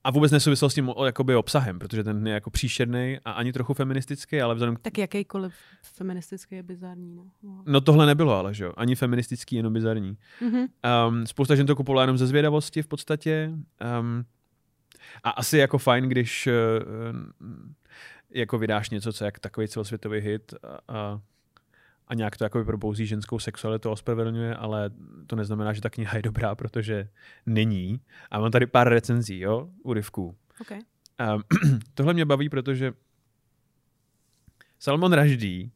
A 0.05 0.11
vůbec 0.11 0.33
nesouvisel 0.33 0.71
s 0.71 0.75
tím 0.75 0.93
jakoby 1.05 1.35
obsahem, 1.35 1.79
protože 1.79 2.05
ten 2.05 2.27
je 2.27 2.33
jako 2.33 2.51
příšerný 2.51 3.19
a 3.25 3.31
ani 3.33 3.53
trochu 3.53 3.75
feministický, 3.75 4.41
ale 4.41 4.55
vzhledem 4.55 4.77
k... 4.77 4.81
Tak 4.81 4.99
jakýkoliv 4.99 5.55
feministický 5.83 6.55
je 6.55 6.63
bizarní. 6.63 7.17
No, 7.43 7.63
no 7.67 7.81
tohle 7.81 8.07
nebylo 8.07 8.35
ale, 8.35 8.55
že 8.55 8.65
jo? 8.65 8.73
Ani 8.77 8.95
feministický, 8.95 9.57
jenom 9.57 9.73
bizarní. 9.73 10.19
Mm-hmm. 10.41 10.69
Um, 11.09 11.27
spousta 11.27 11.55
žen 11.55 11.67
to 11.67 11.77
kupovala 11.77 12.03
jenom 12.03 12.19
ze 12.19 12.27
zvědavosti 12.27 12.83
v 12.83 12.87
podstatě. 12.87 13.51
Um, 14.01 14.25
a 15.25 15.31
asi 15.31 15.59
jako 15.59 15.79
fajn, 15.79 16.05
když 16.05 16.47
uh, 16.47 16.53
jako 18.31 18.59
vydáš 18.59 18.91
něco, 18.91 19.13
co 19.13 19.25
je 19.25 19.27
jak 19.27 19.39
takový 19.39 19.69
celosvětový 19.69 20.21
hit 20.21 20.55
a, 20.63 20.95
a 20.95 21.21
a 22.09 22.15
nějak 22.15 22.37
to 22.37 22.45
jako 22.45 22.65
probouzí 22.65 23.07
ženskou 23.07 23.39
sexualitu 23.39 23.91
ospravedlňuje, 23.91 24.55
ale 24.55 24.91
to 25.27 25.37
neznamená, 25.37 25.73
že 25.73 25.81
ta 25.81 25.91
kniha 25.91 26.17
je 26.17 26.23
dobrá, 26.23 26.55
protože 26.55 27.09
není. 27.47 28.01
A 28.31 28.41
mám 28.41 28.51
tady 28.51 28.67
pár 28.67 28.89
recenzí, 28.89 29.39
jo, 29.39 29.69
úryvků. 29.83 30.37
Okay. 30.61 30.79
Um, 31.35 31.43
tohle 31.95 32.15
mě 32.15 32.25
baví, 32.25 32.49
protože 32.49 32.93
Salman 34.79 35.13
Rushdie 35.13 35.69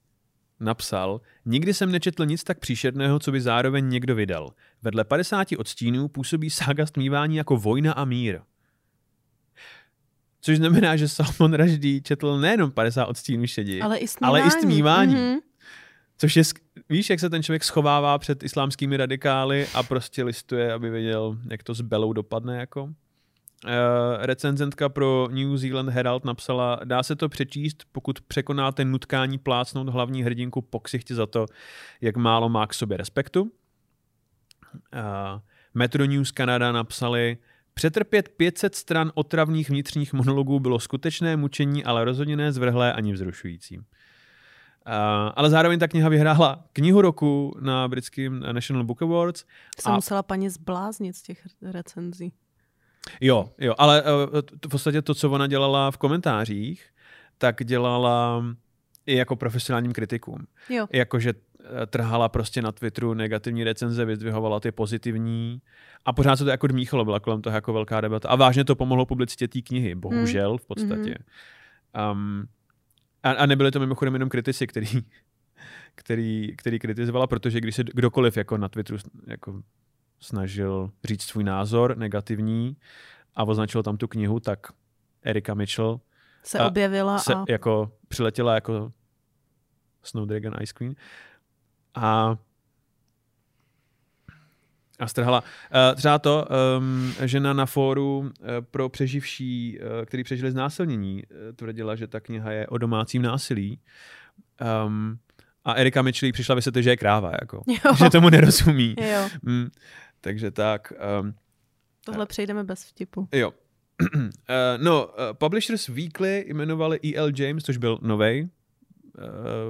napsal, 0.60 1.20
nikdy 1.44 1.74
jsem 1.74 1.92
nečetl 1.92 2.26
nic 2.26 2.44
tak 2.44 2.58
příšerného, 2.58 3.18
co 3.18 3.32
by 3.32 3.40
zároveň 3.40 3.88
někdo 3.88 4.14
vydal. 4.14 4.52
Vedle 4.82 5.04
50 5.04 5.48
odstínů 5.58 6.08
působí 6.08 6.50
sága 6.50 6.86
stmívání 6.86 7.36
jako 7.36 7.56
vojna 7.56 7.92
a 7.92 8.04
mír. 8.04 8.40
Což 10.40 10.56
znamená, 10.56 10.96
že 10.96 11.08
Salman 11.08 11.54
Rushdie 11.54 12.00
četl 12.00 12.40
nejenom 12.40 12.70
50 12.70 13.04
odstínů 13.04 13.46
šedí, 13.46 13.82
ale 13.82 13.98
i 13.98 14.08
stmívání. 14.08 14.40
Ale 14.40 14.48
i 14.48 14.50
stmívání. 14.50 15.14
Mm-hmm. 15.14 15.40
Což 16.22 16.36
je, 16.36 16.42
víš, 16.88 17.10
jak 17.10 17.20
se 17.20 17.30
ten 17.30 17.42
člověk 17.42 17.64
schovává 17.64 18.18
před 18.18 18.42
islámskými 18.42 18.96
radikály 18.96 19.66
a 19.74 19.82
prostě 19.82 20.24
listuje, 20.24 20.72
aby 20.72 20.90
věděl, 20.90 21.38
jak 21.50 21.62
to 21.62 21.74
s 21.74 21.80
Belou 21.80 22.12
dopadne 22.12 22.58
jako. 22.58 22.82
Uh, 22.84 22.90
recenzentka 24.18 24.88
pro 24.88 25.28
New 25.30 25.56
Zealand 25.56 25.88
Herald 25.88 26.24
napsala, 26.24 26.80
dá 26.84 27.02
se 27.02 27.16
to 27.16 27.28
přečíst, 27.28 27.84
pokud 27.92 28.20
překonáte 28.20 28.84
nutkání 28.84 29.38
plácnout 29.38 29.88
hlavní 29.88 30.22
hrdinku 30.22 30.62
po 30.62 30.80
ksichtě 30.80 31.14
za 31.14 31.26
to, 31.26 31.46
jak 32.00 32.16
málo 32.16 32.48
má 32.48 32.66
k 32.66 32.74
sobě 32.74 32.96
respektu. 32.96 33.42
Uh, 33.42 33.50
Metro 35.74 36.04
News 36.06 36.32
Canada 36.32 36.72
napsali, 36.72 37.38
Přetrpět 37.74 38.28
500 38.28 38.74
stran 38.74 39.12
otravných 39.14 39.70
vnitřních 39.70 40.12
monologů 40.12 40.60
bylo 40.60 40.80
skutečné 40.80 41.36
mučení, 41.36 41.84
ale 41.84 42.04
rozhodně 42.04 42.36
ne 42.36 42.52
zvrhlé 42.52 42.92
ani 42.92 43.12
vzrušující. 43.12 43.78
Uh, 44.86 45.32
ale 45.34 45.50
zároveň 45.50 45.78
ta 45.78 45.88
kniha 45.88 46.08
vyhrála 46.08 46.64
knihu 46.72 47.00
roku 47.00 47.56
na 47.60 47.88
britském 47.88 48.40
National 48.52 48.84
Book 48.84 49.02
Awards. 49.02 49.44
Se 49.80 49.90
a... 49.90 49.94
musela 49.94 50.22
paní 50.22 50.48
zbláznit 50.48 51.16
z 51.16 51.22
těch 51.22 51.46
recenzí. 51.62 52.32
Jo, 53.20 53.50
jo, 53.58 53.74
ale 53.78 54.02
uh, 54.02 54.08
v 54.66 54.68
podstatě 54.68 55.02
to, 55.02 55.14
co 55.14 55.30
ona 55.30 55.46
dělala 55.46 55.90
v 55.90 55.96
komentářích, 55.96 56.86
tak 57.38 57.64
dělala 57.64 58.44
i 59.06 59.16
jako 59.16 59.36
profesionálním 59.36 59.92
kritikům. 59.92 60.46
Jo. 60.68 60.86
Jakože 60.92 61.32
eh, 61.32 61.86
trhala 61.86 62.28
prostě 62.28 62.62
na 62.62 62.72
Twitteru 62.72 63.14
negativní 63.14 63.64
recenze, 63.64 64.04
vyzdvihovala 64.04 64.60
ty 64.60 64.72
pozitivní 64.72 65.62
a 66.04 66.12
pořád 66.12 66.36
se 66.36 66.44
to 66.44 66.50
jako 66.50 66.66
dmíchalo, 66.66 67.04
byla 67.04 67.20
kolem 67.20 67.42
toho 67.42 67.54
jako 67.54 67.72
velká 67.72 68.00
debata. 68.00 68.28
A 68.28 68.36
vážně 68.36 68.64
to 68.64 68.76
pomohlo 68.76 69.06
publicitě 69.06 69.48
té 69.48 69.60
knihy, 69.60 69.94
bohužel 69.94 70.58
v 70.58 70.66
podstatě. 70.66 71.14
Hmm. 71.94 72.10
Um, 72.10 72.46
a, 73.22 73.30
a 73.30 73.46
nebyly 73.46 73.70
to 73.70 73.80
mimochodem 73.80 74.14
jenom 74.14 74.28
kritici, 74.28 74.66
který, 74.66 75.02
který, 75.94 76.54
který 76.56 76.78
kritizovala, 76.78 77.26
protože 77.26 77.60
když 77.60 77.76
se 77.76 77.84
kdokoliv 77.84 78.36
jako 78.36 78.56
na 78.56 78.68
Twitteru 78.68 78.98
jako 79.26 79.62
snažil 80.20 80.90
říct 81.04 81.22
svůj 81.22 81.44
názor 81.44 81.96
negativní 81.96 82.76
a 83.34 83.44
označil 83.44 83.82
tam 83.82 83.96
tu 83.96 84.08
knihu, 84.08 84.40
tak 84.40 84.66
Erika 85.22 85.54
Mitchell 85.54 86.00
se 86.42 86.60
objevila 86.60 87.18
se 87.18 87.34
a... 87.34 87.44
jako 87.48 87.92
přiletěla 88.08 88.54
jako 88.54 88.92
Snowdragon 90.02 90.54
Ice 90.60 90.72
Queen. 90.72 90.94
A 91.94 92.36
a 95.02 95.06
strhala. 95.06 95.40
Uh, 95.40 95.96
třeba 95.96 96.18
to, 96.18 96.46
um, 96.78 97.14
žena 97.24 97.52
na 97.52 97.66
fóru 97.66 98.18
uh, 98.18 98.26
pro 98.70 98.88
přeživší, 98.88 99.78
uh, 99.78 100.04
který 100.04 100.24
přežili 100.24 100.50
znásilnění, 100.50 101.22
tvrdila, 101.56 101.96
že 101.96 102.06
ta 102.06 102.20
kniha 102.20 102.52
je 102.52 102.66
o 102.66 102.78
domácím 102.78 103.22
násilí. 103.22 103.80
Um, 104.86 105.18
a 105.64 105.72
Erika 105.72 106.02
Mitchell 106.02 106.32
přišla 106.32 106.54
vysvětlit, 106.54 106.82
že 106.82 106.90
je 106.90 106.96
kráva, 106.96 107.32
jako. 107.40 107.62
že 107.98 108.10
tomu 108.10 108.30
nerozumí. 108.30 108.94
Jo. 109.12 109.28
Mm, 109.42 109.70
takže 110.20 110.50
tak. 110.50 110.92
Um, 111.20 111.34
Tohle 112.04 112.26
přejdeme 112.26 112.64
bez 112.64 112.84
vtipu. 112.84 113.28
Jo. 113.32 113.50
uh, 113.50 114.20
no, 114.82 115.06
uh, 115.06 115.12
Publishers 115.32 115.88
Weekly 115.88 116.44
jmenovali 116.48 117.00
E.L. 117.04 117.30
James, 117.36 117.64
což 117.64 117.76
byl 117.76 117.98
nový 118.02 118.42
uh, 118.42 118.48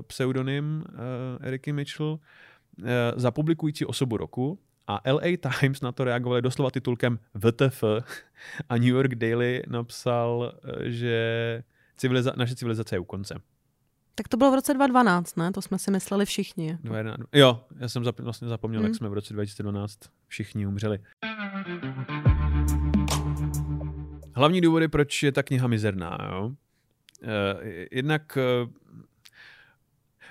pseudonym 0.06 0.84
uh, 0.88 1.46
Eriky 1.46 1.72
Mitchell, 1.72 2.08
uh, 2.08 2.86
za 3.16 3.30
publikující 3.30 3.84
osobu 3.84 4.16
roku 4.16 4.58
a 4.86 5.12
LA 5.12 5.36
Times 5.40 5.80
na 5.80 5.92
to 5.92 6.04
reagovali 6.04 6.42
doslova 6.42 6.70
titulkem 6.70 7.18
VTF 7.34 7.84
a 8.68 8.76
New 8.76 8.88
York 8.88 9.14
Daily 9.14 9.62
napsal, 9.68 10.52
že 10.82 11.62
civiliza- 11.98 12.32
naše 12.36 12.54
civilizace 12.54 12.94
je 12.94 12.98
u 13.00 13.04
konce. 13.04 13.34
Tak 14.14 14.28
to 14.28 14.36
bylo 14.36 14.50
v 14.50 14.54
roce 14.54 14.74
2012, 14.74 15.36
ne? 15.36 15.52
To 15.52 15.62
jsme 15.62 15.78
si 15.78 15.90
mysleli 15.90 16.26
všichni. 16.26 16.78
Jo, 17.32 17.64
já 17.78 17.88
jsem 17.88 18.02
zap- 18.02 18.22
vlastně 18.22 18.48
zapomněl, 18.48 18.80
hmm. 18.80 18.86
jak 18.86 18.96
jsme 18.96 19.08
v 19.08 19.12
roce 19.12 19.34
2012 19.34 19.98
všichni 20.28 20.66
umřeli. 20.66 20.98
Hlavní 24.34 24.60
důvody, 24.60 24.88
proč 24.88 25.22
je 25.22 25.32
ta 25.32 25.42
kniha 25.42 25.66
mizerná, 25.68 26.18
jo? 26.32 26.46
Uh, 26.46 26.54
jednak 27.90 28.38
uh, 28.64 28.70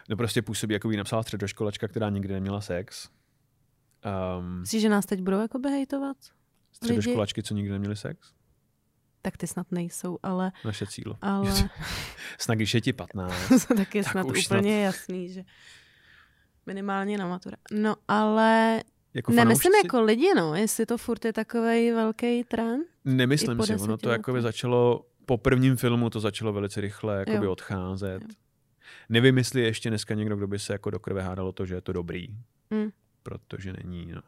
no 0.10 0.18
prostě 0.18 0.42
působí, 0.42 0.74
jako 0.74 0.88
by 0.88 0.98
napsala 0.98 1.24
středoškolačka, 1.24 1.88
která 1.88 2.10
nikdy 2.10 2.34
neměla 2.34 2.62
sex. 2.62 3.10
Um, 4.40 4.60
Myslíš, 4.60 4.82
že 4.82 4.90
nás 4.90 5.06
teď 5.06 5.22
budou 5.22 5.40
jako 5.40 5.60
hejtovat? 5.70 6.18
Středoškolačky, 6.72 7.44
co 7.44 7.54
nikdy 7.54 7.72
neměli 7.72 7.96
sex? 7.96 8.34
Tak 9.22 9.38
ty 9.38 9.48
snad 9.48 9.72
nejsou, 9.72 10.20
ale... 10.24 10.52
Naše 10.66 10.88
cílo. 10.88 11.18
Ale... 11.22 11.54
snad 12.40 12.56
když 12.56 12.74
je 12.74 12.82
ti 12.82 12.94
15. 12.94 13.34
tak 13.78 13.96
je 13.96 14.04
tak 14.04 14.12
snad 14.12 14.26
úplně 14.26 14.44
snad... 14.44 14.66
jasný, 14.66 15.30
že 15.30 15.44
minimálně 16.66 17.18
na 17.18 17.28
matura. 17.28 17.58
No 17.72 17.96
ale 18.08 18.82
jako 19.14 19.32
Nemyslím 19.32 19.74
jako 19.84 20.02
lidi, 20.02 20.34
no, 20.36 20.56
jestli 20.56 20.86
to 20.86 20.98
furt 20.98 21.26
je 21.26 21.34
takový 21.34 21.92
velký 21.92 22.44
trend. 22.44 22.88
Nemyslím 23.06 23.64
si, 23.64 23.76
ono 23.76 23.98
to 23.98 24.10
jako 24.10 24.34
by 24.34 24.42
začalo, 24.42 25.06
po 25.26 25.38
prvním 25.38 25.76
filmu 25.76 26.10
to 26.10 26.20
začalo 26.20 26.54
velice 26.54 26.82
rychle 26.82 27.20
jakoby 27.28 27.48
odcházet. 27.48 28.22
Jo. 28.22 28.30
Nevím, 29.10 29.38
jestli 29.38 29.62
ještě 29.62 29.90
dneska 29.90 30.14
někdo, 30.14 30.36
kdo 30.36 30.48
by 30.48 30.60
se 30.60 30.74
jako 30.74 30.90
do 30.90 31.00
krve 31.00 31.22
hádalo 31.22 31.52
to, 31.52 31.66
že 31.66 31.76
je 31.76 31.82
to 31.82 31.94
dobrý. 31.94 32.28
Mm 32.70 32.92
protože 33.24 33.74
není. 33.74 34.12
No. 34.12 34.22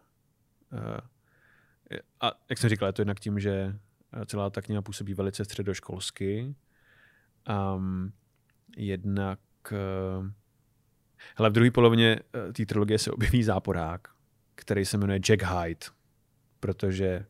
Eh, 1.91 1.99
a 2.21 2.31
jak 2.49 2.57
jsem 2.57 2.69
říkal, 2.69 2.89
je 2.89 2.93
to 2.93 3.01
jednak 3.01 3.19
tím, 3.19 3.39
že 3.39 3.75
eh, 4.13 4.25
celá 4.25 4.49
ta 4.49 4.61
kniha 4.61 4.81
působí 4.81 5.13
velice 5.13 5.45
středoškolsky. 5.45 6.55
Um, 7.75 8.13
jednak 8.77 9.39
uh, 9.71 10.27
hele, 11.35 11.49
v 11.49 11.53
druhé 11.53 11.71
polovině 11.71 12.19
té 12.53 12.65
trilogie 12.65 12.99
se 12.99 13.11
objeví 13.11 13.43
záporák, 13.43 14.07
který 14.55 14.85
se 14.85 14.97
jmenuje 14.97 15.19
Jack 15.19 15.43
Hyde, 15.43 15.85
protože 16.59 17.25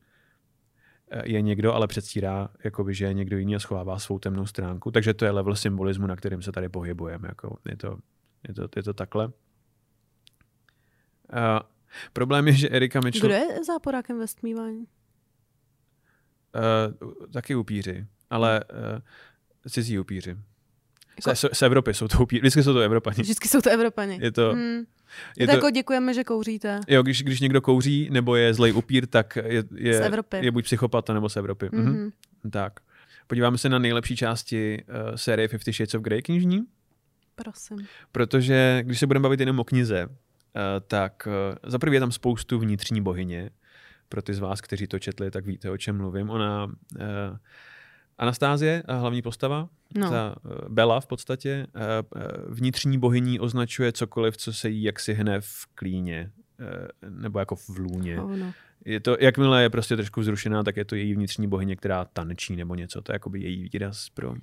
je 1.24 1.42
někdo, 1.42 1.74
ale 1.74 1.88
předstírá, 1.88 2.50
jakoby, 2.64 2.94
že 2.94 3.06
je 3.06 3.14
někdo 3.14 3.38
jiný 3.38 3.56
a 3.56 3.60
schovává 3.60 4.00
svou 4.00 4.20
temnou 4.20 4.46
stránku. 4.46 4.92
Takže 4.92 5.14
to 5.14 5.26
je 5.26 5.32
level 5.32 5.56
symbolismu, 5.56 6.08
na 6.08 6.16
kterým 6.16 6.42
se 6.42 6.52
tady 6.52 6.70
pohybujeme. 6.70 7.28
Jako 7.28 7.58
je, 7.70 7.78
to, 7.78 7.98
je, 8.48 8.54
to, 8.54 8.68
je 8.76 8.84
to 8.84 8.94
takhle. 8.94 9.32
Uh, 11.34 11.60
problém 12.14 12.48
je, 12.48 12.54
že 12.54 12.70
Erika 12.70 13.00
Mitchell... 13.04 13.30
Kdo 13.30 13.36
je 13.36 13.64
záporákem 13.64 14.20
ve 14.20 14.28
stmívání? 14.28 14.86
Uh, 17.00 17.14
taky 17.34 17.56
upíři, 17.56 18.06
ale 18.30 18.64
uh, 18.64 19.70
cizí 19.70 20.00
upíři. 20.00 20.38
Jako... 21.18 21.36
Z, 21.36 21.46
z 21.54 21.62
Evropy 21.62 21.94
jsou 21.94 22.08
to 22.08 22.24
upíry. 22.24 22.42
Vždycky 22.42 22.64
jsou 22.64 22.74
to 22.74 22.80
Evropani. 22.80 23.22
Vždycky 23.22 23.48
jsou 23.48 23.62
to 23.62 23.70
Evropani. 23.70 24.20
Je 24.22 24.32
to... 24.32 24.52
Hmm. 24.52 24.84
Je 25.38 25.48
to, 25.48 25.54
jako 25.54 25.70
děkujeme, 25.70 26.14
že 26.14 26.24
kouříte. 26.24 26.80
Jo, 26.88 27.04
když, 27.04 27.24
když 27.24 27.40
někdo 27.40 27.62
kouří 27.62 28.10
nebo 28.12 28.36
je 28.36 28.54
zlej 28.54 28.74
upír, 28.74 29.08
tak 29.08 29.36
je, 29.36 29.64
je, 29.76 29.94
z 29.94 30.02
Evropy. 30.02 30.38
je 30.42 30.52
buď 30.52 30.64
psychopata 30.64 31.14
nebo 31.14 31.30
z 31.30 31.38
Evropy. 31.38 31.66
Mm-hmm. 31.66 31.84
Mhm. 31.84 32.12
Tak. 32.52 32.80
Podíváme 33.28 33.58
se 33.58 33.70
na 33.70 33.80
nejlepší 33.80 34.16
části 34.16 34.84
uh, 34.90 35.16
série 35.16 35.48
Fifty 35.48 35.74
Shades 35.74 35.94
of 35.94 36.02
Grey 36.02 36.22
knižní. 36.22 36.66
Prosím. 37.36 37.88
Protože 38.12 38.82
když 38.86 39.00
se 39.00 39.08
budeme 39.08 39.24
bavit 39.24 39.40
jenom 39.40 39.60
o 39.60 39.64
knize, 39.64 40.08
tak 40.88 41.28
uh, 41.28 41.58
za 41.72 41.80
prvé 41.80 41.96
je 41.96 42.00
tam 42.00 42.12
spoustu 42.12 42.60
vnitřní 42.60 43.02
bohyně. 43.02 43.50
Pro 44.10 44.22
ty 44.22 44.34
z 44.34 44.40
vás, 44.40 44.62
kteří 44.62 44.88
to 44.88 45.00
četli, 45.00 45.32
tak 45.32 45.46
víte, 45.46 45.70
o 45.70 45.78
čem 45.78 45.98
mluvím. 45.98 46.30
Ona, 46.30 46.66
uh, 46.66 46.72
Anastázie, 48.18 48.84
hlavní 48.90 49.22
postava, 49.22 49.70
no. 49.96 50.10
ta 50.10 50.36
Bela 50.70 51.00
v 51.00 51.08
podstatě, 51.08 51.68
vnitřní 52.48 53.00
bohyní 53.00 53.40
označuje 53.40 53.92
cokoliv, 53.92 54.38
co 54.38 54.54
se 54.54 54.70
jí 54.70 54.84
jaksi 54.84 55.14
hne 55.14 55.42
v 55.42 55.66
klíně, 55.76 56.32
nebo 57.10 57.40
jako 57.40 57.56
v 57.56 57.70
lůně. 57.70 58.22
Oh, 58.22 58.38
no 58.38 58.54
je 58.86 59.00
to, 59.00 59.18
jakmile 59.20 59.64
je 59.64 59.70
prostě 59.70 59.96
trošku 59.96 60.22
vzrušená, 60.22 60.64
tak 60.64 60.78
je 60.78 60.86
to 60.86 60.96
její 60.96 61.14
vnitřní 61.14 61.48
bohyně, 61.48 61.76
která 61.76 62.06
tančí 62.06 62.56
nebo 62.56 62.76
něco. 62.76 63.02
To 63.02 63.12
je 63.12 63.16
jakoby 63.16 63.42
její 63.42 63.70
výraz 63.74 64.10
pro... 64.10 64.36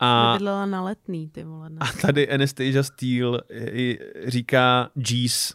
A, 0.00 0.32
Bydlela 0.32 0.66
na 0.66 0.82
letný, 0.82 1.28
ty 1.28 1.44
vole. 1.44 1.70
Ne? 1.70 1.76
A 1.80 1.92
tady 2.02 2.30
Anastasia 2.30 2.82
Steele 2.82 3.40
říká 4.26 4.90
G's 4.94 5.54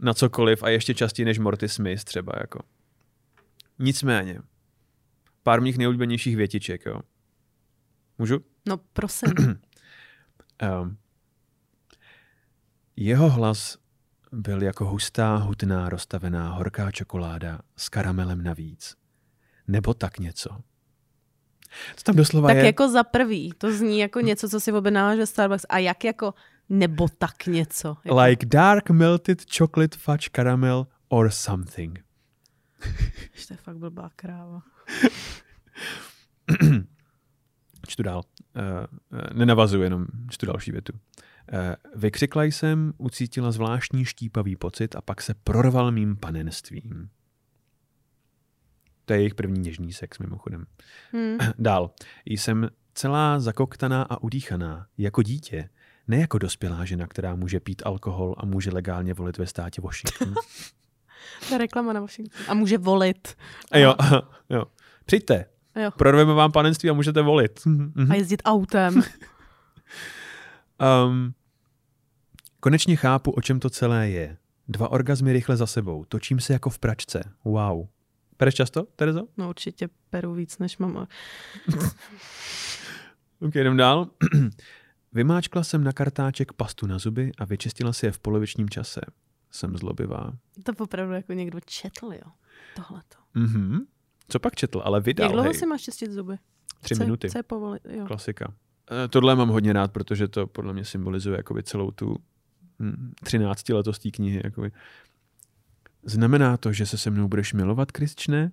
na 0.00 0.14
cokoliv 0.14 0.62
a 0.62 0.68
ještě 0.68 0.94
častěji 0.94 1.26
než 1.26 1.38
Morty 1.38 1.68
Smith 1.68 2.04
třeba 2.04 2.32
jako. 2.40 2.58
Nicméně, 3.78 4.40
pár 5.42 5.60
mých 5.60 5.78
nejoblíbenějších 5.78 6.36
větiček, 6.36 6.86
jo. 6.86 7.00
Můžu? 8.18 8.38
No, 8.68 8.76
prosím. 8.92 9.32
um, 10.82 10.96
jeho 12.96 13.30
hlas 13.30 13.78
byl 14.32 14.62
jako 14.62 14.84
hustá, 14.84 15.36
hutná, 15.36 15.88
roztavená 15.88 16.48
horká 16.48 16.90
čokoláda 16.90 17.60
s 17.76 17.88
karamelem 17.88 18.42
navíc. 18.42 18.96
Nebo 19.68 19.94
tak 19.94 20.18
něco. 20.18 20.50
To 21.94 22.02
tam 22.02 22.16
doslova 22.16 22.48
tak 22.48 22.56
je... 22.56 22.64
jako 22.64 22.88
za 22.88 23.04
prvý, 23.04 23.52
to 23.58 23.72
zní 23.72 23.98
jako 23.98 24.20
něco, 24.20 24.48
co 24.48 24.60
si 24.60 24.72
objednáváš 24.72 25.18
ve 25.18 25.26
Starbucks. 25.26 25.66
A 25.68 25.78
jak 25.78 26.04
jako 26.04 26.34
nebo 26.68 27.08
tak 27.18 27.46
něco? 27.46 27.96
Jako... 28.04 28.20
Like 28.20 28.46
dark 28.46 28.90
melted 28.90 29.42
chocolate 29.58 29.98
fudge 29.98 30.28
caramel 30.36 30.86
or 31.08 31.30
something. 31.30 32.04
to 33.48 33.54
je 33.54 33.56
fakt 33.56 33.76
blbá 33.76 34.10
kráva. 34.16 34.62
čtu 37.88 38.02
dál. 38.02 38.22
Uh, 38.56 38.62
uh, 39.12 39.38
nenavazuji, 39.38 39.82
jenom 39.82 40.06
čtu 40.30 40.46
další 40.46 40.72
větu. 40.72 40.92
Eh, 41.52 41.76
vykřikla 41.94 42.44
jsem, 42.44 42.92
ucítila 42.98 43.50
zvláštní 43.50 44.04
štípavý 44.04 44.56
pocit 44.56 44.96
a 44.96 45.00
pak 45.00 45.22
se 45.22 45.34
prorval 45.34 45.92
mým 45.92 46.16
panenstvím. 46.16 47.08
To 49.04 49.12
je 49.12 49.18
jejich 49.18 49.34
první 49.34 49.60
něžný 49.60 49.92
sex, 49.92 50.18
mimochodem. 50.18 50.66
Hmm. 51.12 51.38
Dál. 51.58 51.90
Jsem 52.26 52.70
celá 52.94 53.40
zakoktaná 53.40 54.02
a 54.02 54.22
udýchaná, 54.22 54.86
jako 54.98 55.22
dítě, 55.22 55.68
ne 56.08 56.16
jako 56.16 56.38
dospělá 56.38 56.84
žena, 56.84 57.06
která 57.06 57.34
může 57.34 57.60
pít 57.60 57.82
alkohol 57.84 58.34
a 58.38 58.46
může 58.46 58.70
legálně 58.70 59.14
volit 59.14 59.38
ve 59.38 59.46
státě 59.46 59.82
Washington. 59.82 60.34
to 61.48 61.54
je 61.54 61.58
reklama 61.58 61.92
na 61.92 62.00
Washington. 62.00 62.44
A 62.48 62.54
může 62.54 62.78
volit. 62.78 63.36
A 63.70 63.78
jo, 63.78 63.94
jo. 64.50 64.64
Přijďte. 65.04 65.44
Jo. 65.76 65.90
Prorveme 65.90 66.34
vám 66.34 66.52
panenství 66.52 66.90
a 66.90 66.92
můžete 66.92 67.22
volit. 67.22 67.60
A 68.10 68.14
jezdit 68.14 68.42
autem. 68.44 69.02
Um, 71.06 71.34
konečně 72.60 72.96
chápu, 72.96 73.30
o 73.30 73.40
čem 73.40 73.60
to 73.60 73.70
celé 73.70 74.10
je. 74.10 74.36
Dva 74.68 74.88
orgazmy 74.88 75.32
rychle 75.32 75.56
za 75.56 75.66
sebou. 75.66 76.04
Točím 76.04 76.40
se 76.40 76.52
jako 76.52 76.70
v 76.70 76.78
pračce. 76.78 77.32
Wow. 77.44 77.86
Pereš 78.44 78.54
často, 78.54 78.82
Terezo? 78.96 79.26
No 79.36 79.48
určitě 79.48 79.88
peru 80.10 80.34
víc, 80.34 80.58
než 80.58 80.78
mám. 80.78 80.96
ok, 83.40 83.54
jdem 83.54 83.76
dál. 83.76 84.10
Vymáčkla 85.12 85.64
jsem 85.64 85.84
na 85.84 85.92
kartáček 85.92 86.52
pastu 86.52 86.86
na 86.86 86.98
zuby 86.98 87.32
a 87.38 87.44
vyčistila 87.44 87.92
si 87.92 88.06
je 88.06 88.12
v 88.12 88.18
polovičním 88.18 88.70
čase. 88.70 89.00
Jsem 89.50 89.76
zlobivá. 89.76 90.32
To 90.62 90.72
opravdu 90.84 91.14
jako 91.14 91.32
někdo 91.32 91.60
četl, 91.66 92.12
jo? 92.12 92.32
Tohleto. 92.76 93.16
Mhm. 93.34 93.78
Co 94.28 94.38
pak 94.38 94.54
četl, 94.54 94.82
ale 94.84 95.00
vydal, 95.00 95.24
Jak 95.24 95.32
dlouho 95.32 95.54
si 95.54 95.66
máš 95.66 95.82
čistit 95.82 96.12
zuby? 96.12 96.36
Tři 96.80 96.94
co, 96.94 97.04
minuty. 97.04 97.30
Co 97.30 97.38
je 97.38 97.42
povolit, 97.42 97.82
jo. 97.88 98.06
Klasika. 98.06 98.54
Eh, 99.04 99.08
tohle 99.08 99.36
mám 99.36 99.48
hodně 99.48 99.72
rád, 99.72 99.92
protože 99.92 100.28
to 100.28 100.46
podle 100.46 100.72
mě 100.72 100.84
symbolizuje 100.84 101.36
jakoby 101.36 101.62
celou 101.62 101.90
tu 101.90 102.16
13 103.24 103.68
hm, 103.68 103.74
letost 103.74 104.02
té 104.02 104.10
knihy. 104.10 104.40
Jakoby. 104.44 104.72
Znamená 106.04 106.56
to, 106.56 106.72
že 106.72 106.86
se 106.86 106.98
se 106.98 107.10
mnou 107.10 107.28
budeš 107.28 107.52
milovat, 107.52 107.92
Kristčne? 107.92 108.52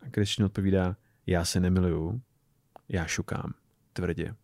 A 0.00 0.10
Kristčne 0.10 0.44
odpovídá, 0.44 0.96
já 1.26 1.44
se 1.44 1.60
nemiluju, 1.60 2.22
já 2.88 3.06
šukám, 3.06 3.54
tvrdě. 3.92 4.34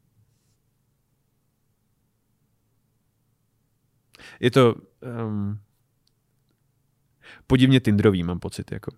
Je 4.41 4.51
to 4.51 4.75
um, 5.27 5.61
podivně 7.47 7.81
tindrový, 7.81 8.23
mám 8.23 8.39
pocit. 8.39 8.73
Jako. 8.73 8.91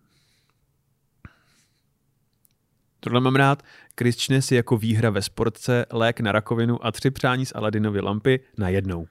Tohle 3.01 3.21
mám 3.21 3.37
rád. 3.37 3.63
Kristčne 3.95 4.43
si 4.43 4.55
jako 4.55 4.77
výhra 4.77 5.11
ve 5.11 5.23
sportce, 5.23 5.87
lék 5.93 6.21
na 6.21 6.33
rakovinu 6.33 6.87
a 6.87 6.93
tři 6.93 7.11
přání 7.11 7.47
z 7.47 7.53
Aladinovy 7.55 8.01
lampy 8.01 8.41
na 8.59 8.69
jednou. 8.69 9.07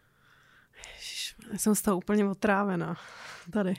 Já 1.52 1.58
jsem 1.58 1.76
z 1.76 1.82
toho 1.82 1.98
úplně 1.98 2.26
otrávená. 2.26 2.96
Tady. 3.52 3.74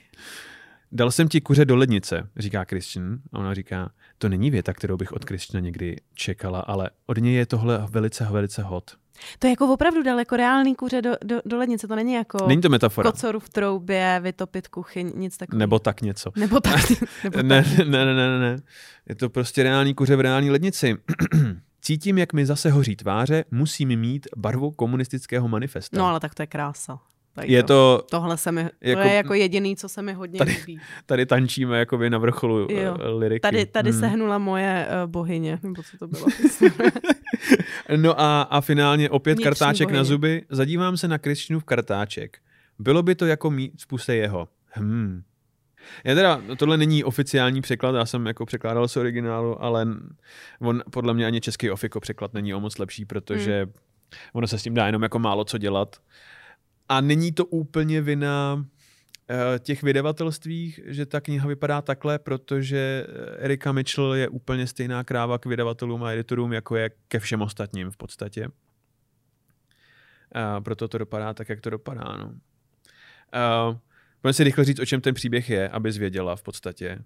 Dal 0.93 1.11
jsem 1.11 1.29
ti 1.29 1.41
kuře 1.41 1.65
do 1.65 1.77
lednice, 1.77 2.29
říká 2.37 2.65
Christian. 2.65 3.19
A 3.33 3.39
ona 3.39 3.55
říká, 3.55 3.91
to 4.19 4.29
není 4.29 4.51
věta, 4.51 4.73
kterou 4.73 4.97
bych 4.97 5.13
od 5.13 5.25
Christiana 5.25 5.65
někdy 5.65 5.97
čekala, 6.15 6.61
ale 6.61 6.91
od 7.07 7.19
něj 7.19 7.35
je 7.35 7.47
tohle 7.47 7.87
velice, 7.91 8.25
velice 8.25 8.63
hot. 8.63 8.91
To 9.39 9.47
je 9.47 9.51
jako 9.51 9.73
opravdu 9.73 10.03
dal 10.03 10.19
jako 10.19 10.37
reálný 10.37 10.75
kuře 10.75 11.03
do, 11.03 11.11
do, 11.25 11.41
do 11.45 11.59
lednice, 11.59 11.89
to 11.89 11.97
není 11.97 12.15
jako 12.15 12.47
není 12.49 12.61
to 12.61 12.69
metafora. 12.69 13.11
kocoru 13.13 13.41
v 13.41 13.49
troubě, 13.49 14.21
vytopit 14.23 14.69
kuchyň, 14.69 15.13
nic 15.15 15.37
takového. 15.37 15.59
Nebo 15.59 15.79
tak 15.79 16.03
něco. 16.03 16.33
Nebo 16.37 16.61
tak. 16.61 16.91
nebo 17.25 17.43
ne, 17.43 17.65
tak. 17.65 17.87
ne, 17.87 18.05
ne, 18.05 18.15
ne, 18.15 18.39
ne. 18.39 18.57
Je 19.09 19.15
to 19.15 19.31
prostě 19.31 19.63
reálný 19.63 19.95
kuře 19.95 20.17
v 20.17 20.21
reální 20.21 20.51
lednici. 20.51 20.97
Cítím, 21.83 22.19
jak 22.19 22.33
mi 22.33 22.47
zase 22.47 22.71
hoří 22.71 22.97
tváře, 22.97 23.45
musím 23.51 24.01
mít 24.01 24.27
barvu 24.37 24.71
komunistického 24.71 25.49
manifesta. 25.49 25.99
No 25.99 26.07
ale 26.07 26.21
tak 26.21 26.35
to 26.35 26.43
je 26.43 26.47
krása. 26.47 26.99
Tady 27.35 27.53
je 27.53 27.63
to, 27.63 28.05
tohle 28.11 28.37
se 28.37 28.53
mi, 28.53 28.69
jako, 28.81 29.03
to 29.03 29.09
je 29.09 29.15
jako 29.15 29.35
jediný, 29.35 29.77
co 29.77 29.89
se 29.89 30.03
mi 30.03 30.13
hodně 30.13 30.39
tady, 30.39 30.57
líbí. 30.67 30.81
Tady 31.07 31.27
tančíme 31.27 31.79
jako 31.79 31.99
na 31.99 32.19
vrcholu 32.19 32.59
jo. 32.71 32.95
uh, 32.95 33.19
liriky. 33.19 33.41
Tady, 33.41 33.67
tady 33.67 33.91
hmm. 33.91 34.01
sehnula 34.01 34.39
moje 34.39 34.89
uh, 35.05 35.11
bohyně, 35.11 35.59
nebo 35.63 35.83
co 35.83 35.99
to 35.99 36.09
bylo. 36.09 36.27
no 37.97 38.21
a, 38.21 38.43
a 38.43 38.61
finálně 38.61 39.11
opět 39.11 39.35
Vnitřní 39.35 39.45
kartáček 39.45 39.87
bohyně. 39.87 39.99
na 39.99 40.05
zuby. 40.05 40.45
Zadívám 40.51 40.97
se 40.97 41.09
na 41.09 41.19
v 41.59 41.65
kartáček. 41.65 42.39
Bylo 42.79 43.03
by 43.03 43.15
to 43.15 43.27
jako 43.27 43.51
mít 43.51 43.83
v 43.83 43.87
puse 43.87 44.15
jeho. 44.15 44.49
Hmm. 44.67 45.23
Já 46.05 46.15
teda, 46.15 46.43
tohle 46.57 46.77
není 46.77 47.05
oficiální 47.05 47.61
překlad, 47.61 47.95
já 47.95 48.07
jsem 48.07 48.27
jako 48.27 48.47
překládal 48.47 48.89
z 48.89 48.97
originálu, 48.97 49.63
ale 49.63 49.87
on 50.61 50.83
podle 50.91 51.15
mě 51.15 51.27
ani 51.27 51.41
český 51.41 51.71
ofiko 51.71 52.01
překlad 52.01 52.35
není 52.35 52.55
o 52.55 52.61
moc 52.61 52.79
lepší, 52.79 53.05
protože 53.05 53.63
hmm. 53.63 53.73
ono 54.33 54.47
se 54.47 54.59
s 54.59 54.63
tím 54.63 54.75
dá 54.75 54.87
jenom 54.87 55.03
jako 55.03 55.19
málo 55.19 55.45
co 55.45 55.59
dělat. 55.59 55.97
A 56.91 57.01
není 57.01 57.33
to 57.33 57.47
úplně 57.47 58.01
vina 58.01 58.67
eh, 59.31 59.59
těch 59.59 59.83
vydavatelstvích, 59.83 60.81
že 60.85 61.07
ta 61.07 61.21
kniha 61.21 61.49
vypadá 61.49 61.83
takhle, 61.83 62.19
protože 62.19 63.07
eh, 63.09 63.37
Erika 63.45 63.73
Mitchell 63.73 64.15
je 64.15 64.29
úplně 64.29 64.67
stejná 64.67 65.05
kráva 65.05 65.39
k 65.39 65.47
vydavatelům 65.47 66.05
a 66.05 66.13
editorům, 66.13 66.53
jako 66.53 66.77
je 66.77 66.91
ke 67.09 67.19
všem 67.19 67.43
ostatním 67.43 67.91
v 67.91 67.97
podstatě. 67.97 68.49
A 70.33 70.61
proto 70.61 70.89
to 70.89 70.99
dopadá 70.99 71.35
tak, 71.35 71.49
jak 71.49 71.61
to 71.61 71.71
dopadá. 71.71 72.17
No. 72.17 72.35
Pojďme 74.21 74.33
si 74.33 74.45
rychle 74.45 74.65
říct, 74.65 74.81
o 74.81 74.87
čem 74.87 75.01
ten 75.01 75.15
příběh 75.15 75.51
je, 75.51 75.69
aby 75.69 75.93
zvěděla 75.93 76.37
v 76.37 76.43
podstatě. 76.43 76.99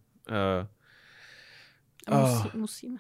Uh, 2.10 2.18
Musí, 2.20 2.48
uh, 2.48 2.54
musíme. 2.54 2.98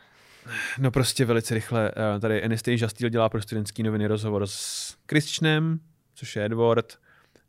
No 0.78 0.90
prostě 0.90 1.24
velice 1.24 1.54
rychle. 1.54 1.92
Uh, 1.92 2.20
tady 2.20 2.42
Anastasia 2.42 2.88
Steele 2.88 3.10
dělá 3.10 3.28
pro 3.28 3.42
studentský 3.42 3.82
noviny 3.82 4.06
rozhovor 4.06 4.46
s 4.46 4.96
Christianem, 5.08 5.80
což 6.24 6.36
je 6.36 6.44
Edward. 6.44 6.98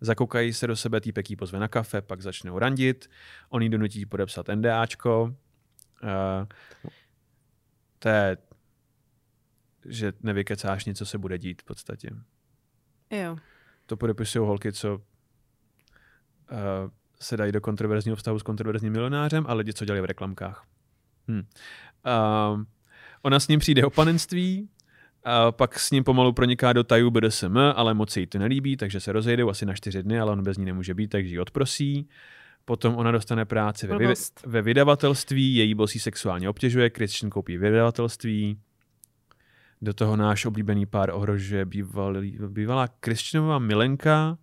Zakoukají 0.01 0.53
se 0.53 0.67
do 0.67 0.75
sebe, 0.75 1.01
týpek 1.01 1.29
jí 1.29 1.35
pozve 1.35 1.59
na 1.59 1.67
kafe, 1.67 2.01
pak 2.01 2.21
začnou 2.21 2.59
randit. 2.59 3.09
On 3.49 3.61
jí 3.61 3.69
donutí 3.69 4.05
podepsat 4.05 4.47
NDAčko. 4.55 5.23
Uh, 6.03 6.47
to 7.99 8.09
je, 8.09 8.38
že 9.85 10.13
nevykecáš 10.23 10.85
něco, 10.85 11.05
se 11.05 11.17
bude 11.17 11.38
dít 11.38 11.61
v 11.61 11.65
podstatě. 11.65 12.09
Jo. 13.11 13.38
To 13.85 13.97
podepisují 13.97 14.47
holky, 14.47 14.71
co 14.71 14.95
uh, 14.95 15.01
se 17.19 17.38
dají 17.38 17.51
do 17.51 17.61
kontroverzního 17.61 18.15
vztahu 18.15 18.39
s 18.39 18.43
kontroverzním 18.43 18.93
milionářem 18.93 19.45
a 19.47 19.53
lidi, 19.53 19.73
co 19.73 19.85
dělají 19.85 20.01
v 20.01 20.05
reklamkách. 20.05 20.65
Hm. 21.27 21.39
Uh, 21.39 22.63
ona 23.21 23.39
s 23.39 23.47
ním 23.47 23.59
přijde 23.59 23.85
o 23.85 23.89
panenství, 23.89 24.69
A 25.25 25.51
pak 25.51 25.79
s 25.79 25.91
ním 25.91 26.03
pomalu 26.03 26.33
proniká 26.33 26.73
do 26.73 26.83
tajů 26.83 27.11
BDSM, 27.11 27.57
ale 27.57 27.93
moc 27.93 28.11
se 28.11 28.19
jí 28.19 28.27
to 28.27 28.39
nelíbí, 28.39 28.77
takže 28.77 28.99
se 28.99 29.11
rozejdou 29.11 29.49
asi 29.49 29.65
na 29.65 29.73
čtyři 29.73 30.03
dny, 30.03 30.19
ale 30.19 30.31
on 30.31 30.43
bez 30.43 30.57
ní 30.57 30.65
nemůže 30.65 30.93
být, 30.93 31.07
takže 31.07 31.35
ji 31.35 31.39
odprosí. 31.39 32.09
Potom 32.65 32.95
ona 32.95 33.11
dostane 33.11 33.45
práci 33.45 33.88
ve, 33.88 34.13
ve 34.45 34.61
vydavatelství, 34.61 35.55
její 35.55 35.75
bosí 35.75 35.99
sexuálně 35.99 36.49
obtěžuje, 36.49 36.89
Christian 36.89 37.29
koupí 37.29 37.57
vydavatelství, 37.57 38.57
do 39.81 39.93
toho 39.93 40.15
náš 40.15 40.45
oblíbený 40.45 40.85
pár 40.85 41.09
ohrožuje 41.09 41.65
bývalý, 41.65 42.38
bývalá 42.47 42.88
Christianová 43.05 43.59
milenka, 43.59 44.38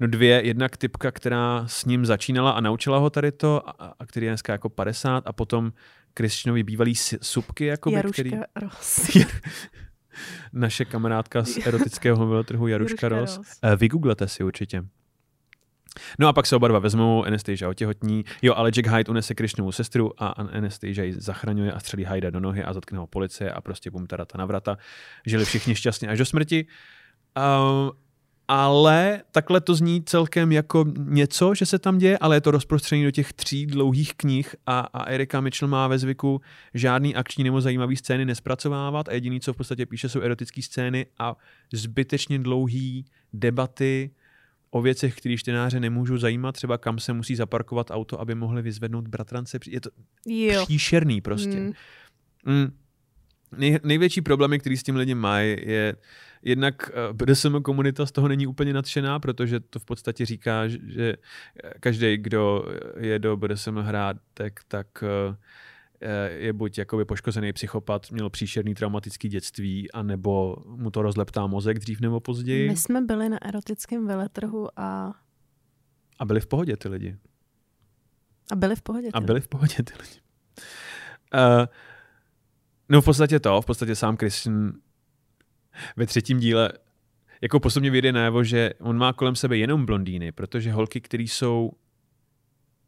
no 0.00 0.06
dvě, 0.06 0.46
jednak 0.46 0.76
typka, 0.76 1.10
která 1.10 1.64
s 1.66 1.84
ním 1.84 2.06
začínala 2.06 2.50
a 2.50 2.60
naučila 2.60 2.98
ho 2.98 3.10
tady 3.10 3.32
to, 3.32 3.68
a, 3.68 3.94
a 3.98 4.06
který 4.06 4.26
je 4.26 4.30
dneska 4.30 4.52
jako 4.52 4.68
50, 4.68 5.26
a 5.26 5.32
potom 5.32 5.72
Christianovi 6.16 6.62
bývalý 6.62 6.94
subky, 7.22 7.64
jakoby, 7.64 7.96
Jaruška 7.96 8.12
který... 8.12 8.30
Ross. 8.56 9.16
Naše 10.52 10.84
kamarádka 10.84 11.44
z 11.44 11.56
erotického 11.66 12.26
veletrhu 12.26 12.66
Jaruška, 12.66 13.06
Jaruška 13.06 13.20
Ross. 13.20 13.36
Ross. 13.36 13.58
Eh, 13.62 13.76
vygooglete 13.76 14.28
si 14.28 14.44
určitě. 14.44 14.84
No 16.18 16.28
a 16.28 16.32
pak 16.32 16.46
se 16.46 16.56
oba 16.56 16.68
dva 16.68 16.78
vezmou, 16.78 17.24
Anastasia 17.24 17.68
otěhotní, 17.68 18.24
jo, 18.42 18.54
ale 18.54 18.70
Jack 18.70 18.86
Hyde 18.86 19.10
unese 19.10 19.34
Krishnovu 19.34 19.72
sestru 19.72 20.22
a 20.22 20.26
Anastasia 20.26 21.04
ji 21.04 21.12
zachraňuje 21.12 21.72
a 21.72 21.80
střelí 21.80 22.04
Hyde 22.04 22.30
do 22.30 22.40
nohy 22.40 22.64
a 22.64 22.72
zatkne 22.72 22.98
ho 22.98 23.06
policie 23.06 23.52
a 23.52 23.60
prostě 23.60 23.90
bum 23.90 24.06
ta 24.06 24.26
navrata. 24.38 24.78
Žili 25.26 25.44
všichni 25.44 25.74
šťastně 25.74 26.08
až 26.08 26.18
do 26.18 26.24
smrti. 26.24 26.66
Uh, 27.36 27.90
ale 28.54 29.22
takhle 29.30 29.60
to 29.60 29.74
zní 29.74 30.02
celkem 30.02 30.52
jako 30.52 30.84
něco, 30.98 31.54
že 31.54 31.66
se 31.66 31.78
tam 31.78 31.98
děje, 31.98 32.18
ale 32.18 32.36
je 32.36 32.40
to 32.40 32.50
rozprostřený 32.50 33.04
do 33.04 33.10
těch 33.10 33.32
tří 33.32 33.66
dlouhých 33.66 34.14
knih 34.14 34.56
a, 34.66 34.80
a 34.80 35.04
Erika 35.04 35.40
Mitchell 35.40 35.68
má 35.68 35.88
ve 35.88 35.98
zvyku 35.98 36.40
žádný 36.74 37.14
akční 37.14 37.44
nebo 37.44 37.60
zajímavý 37.60 37.96
scény 37.96 38.24
nespracovávat 38.24 39.08
a 39.08 39.12
jediný, 39.12 39.40
co 39.40 39.52
v 39.52 39.56
podstatě 39.56 39.86
píše, 39.86 40.08
jsou 40.08 40.20
erotické 40.20 40.62
scény 40.62 41.06
a 41.18 41.36
zbytečně 41.72 42.38
dlouhý 42.38 43.04
debaty 43.32 44.10
o 44.70 44.82
věcech, 44.82 45.16
které 45.16 45.36
čtenáře 45.36 45.80
nemůžou 45.80 46.16
zajímat, 46.16 46.52
třeba 46.52 46.78
kam 46.78 46.98
se 46.98 47.12
musí 47.12 47.36
zaparkovat 47.36 47.90
auto, 47.90 48.20
aby 48.20 48.34
mohli 48.34 48.62
vyzvednout 48.62 49.08
bratrance. 49.08 49.58
Je 49.66 49.80
to 49.80 49.90
jo. 50.26 50.64
příšerný 50.64 51.20
prostě. 51.20 51.60
Mm. 51.60 51.72
Mm. 52.44 52.72
Nej, 53.56 53.78
největší 53.84 54.20
problémy, 54.20 54.58
který 54.58 54.76
s 54.76 54.82
tím 54.82 54.96
lidi 54.96 55.14
mají, 55.14 55.56
je 55.60 55.96
jednak 56.42 56.90
uh, 56.90 56.94
eh, 56.96 57.12
BDSM 57.12 57.62
komunita 57.62 58.06
z 58.06 58.12
toho 58.12 58.28
není 58.28 58.46
úplně 58.46 58.72
nadšená, 58.72 59.20
protože 59.20 59.60
to 59.60 59.78
v 59.78 59.84
podstatě 59.84 60.26
říká, 60.26 60.68
že 60.68 61.16
každý, 61.80 62.16
kdo 62.16 62.64
je 62.98 63.18
do 63.18 63.36
BDSM 63.36 63.76
hrátek, 63.76 64.60
tak 64.68 64.86
uh, 65.02 65.36
je 66.28 66.52
buď 66.52 66.78
jakoby 66.78 67.04
poškozený 67.04 67.52
psychopat, 67.52 68.10
měl 68.10 68.30
příšerný 68.30 68.74
traumatický 68.74 69.28
dětství, 69.28 69.92
anebo 69.92 70.56
mu 70.66 70.90
to 70.90 71.02
rozleptá 71.02 71.46
mozek 71.46 71.78
dřív 71.78 72.00
nebo 72.00 72.20
později. 72.20 72.68
My 72.68 72.76
jsme 72.76 73.00
byli 73.00 73.28
na 73.28 73.42
erotickém 73.42 74.06
veletrhu 74.06 74.68
a... 74.76 75.14
A 76.18 76.24
byli 76.24 76.40
v 76.40 76.46
pohodě 76.46 76.76
ty 76.76 76.88
lidi. 76.88 77.16
A 78.52 78.56
byli 78.56 78.76
v 78.76 78.82
pohodě. 78.82 79.06
Ty 79.06 79.12
a 79.12 79.20
byli 79.20 79.40
v 79.40 79.48
pohodě 79.48 79.74
ty 79.74 79.92
lidi. 80.02 80.20
Uh, 81.34 81.66
no 82.88 83.00
v 83.00 83.04
podstatě 83.04 83.40
to, 83.40 83.62
v 83.62 83.66
podstatě 83.66 83.96
sám 83.96 84.16
Christian 84.16 84.72
ve 85.96 86.06
třetím 86.06 86.38
díle 86.38 86.72
jako 87.40 87.60
postupně 87.60 87.90
vyjde 87.90 88.12
najevo, 88.12 88.44
že 88.44 88.70
on 88.80 88.98
má 88.98 89.12
kolem 89.12 89.36
sebe 89.36 89.56
jenom 89.56 89.86
blondýny, 89.86 90.32
protože 90.32 90.72
holky, 90.72 91.00
které 91.00 91.22
jsou 91.22 91.72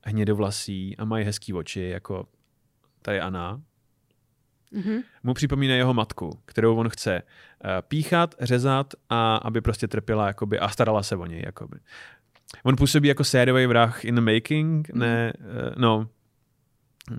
hnědovlasí 0.05 0.97
a 0.97 1.05
mají 1.05 1.25
hezký 1.25 1.53
oči, 1.53 1.81
jako 1.81 2.29
tady 3.03 3.21
Anna, 3.21 3.63
mm-hmm. 4.73 5.03
mu 5.23 5.35
připomíná 5.35 5.75
jeho 5.75 5.95
matku, 5.95 6.31
kterou 6.45 6.77
on 6.77 6.89
chce 6.89 7.23
uh, 7.23 7.71
píchat, 7.89 8.35
řezat 8.41 8.95
a 9.09 9.37
aby 9.37 9.61
prostě 9.61 9.89
trpěla 9.89 10.27
jakoby, 10.27 10.59
a 10.59 10.69
starala 10.69 11.03
se 11.03 11.17
o 11.17 11.27
něj. 11.27 11.43
Jakoby. 11.47 11.79
On 12.63 12.77
působí 12.77 13.09
jako 13.09 13.25
sériový 13.25 13.67
vrah 13.67 14.05
in 14.05 14.15
the 14.15 14.21
making, 14.21 14.89
mm-hmm. 14.89 14.99
ne, 14.99 15.33
uh, 15.39 15.73
no, 15.77 16.09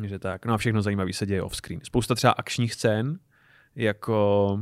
že 0.04 0.20
tak. 0.20 0.46
No 0.46 0.54
a 0.54 0.58
všechno 0.58 0.82
zajímavé 0.82 1.14
se 1.14 1.26
děje 1.26 1.42
off-screen. 1.42 1.80
Spousta 1.84 2.16
třeba 2.16 2.34
akčních 2.34 2.74
scén, 2.74 3.20
jako 3.76 4.60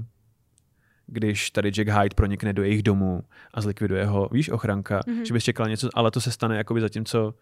když 1.08 1.52
tady 1.52 1.70
Jack 1.70 1.90
Hyde 1.90 2.16
pronikne 2.16 2.54
do 2.54 2.64
jejich 2.64 2.84
domů 2.84 3.24
a 3.54 3.62
zlikviduje 3.62 4.06
ho, 4.06 4.30
víš, 4.32 4.50
ochranka, 4.50 5.00
mm-hmm. 5.00 5.24
že 5.24 5.34
bys 5.34 5.44
čekal 5.44 5.70
něco, 5.70 5.90
ale 5.94 6.12
to 6.12 6.22
se 6.22 6.32
stane 6.32 6.58
jakoby 6.58 6.82
zatímco 6.82 7.34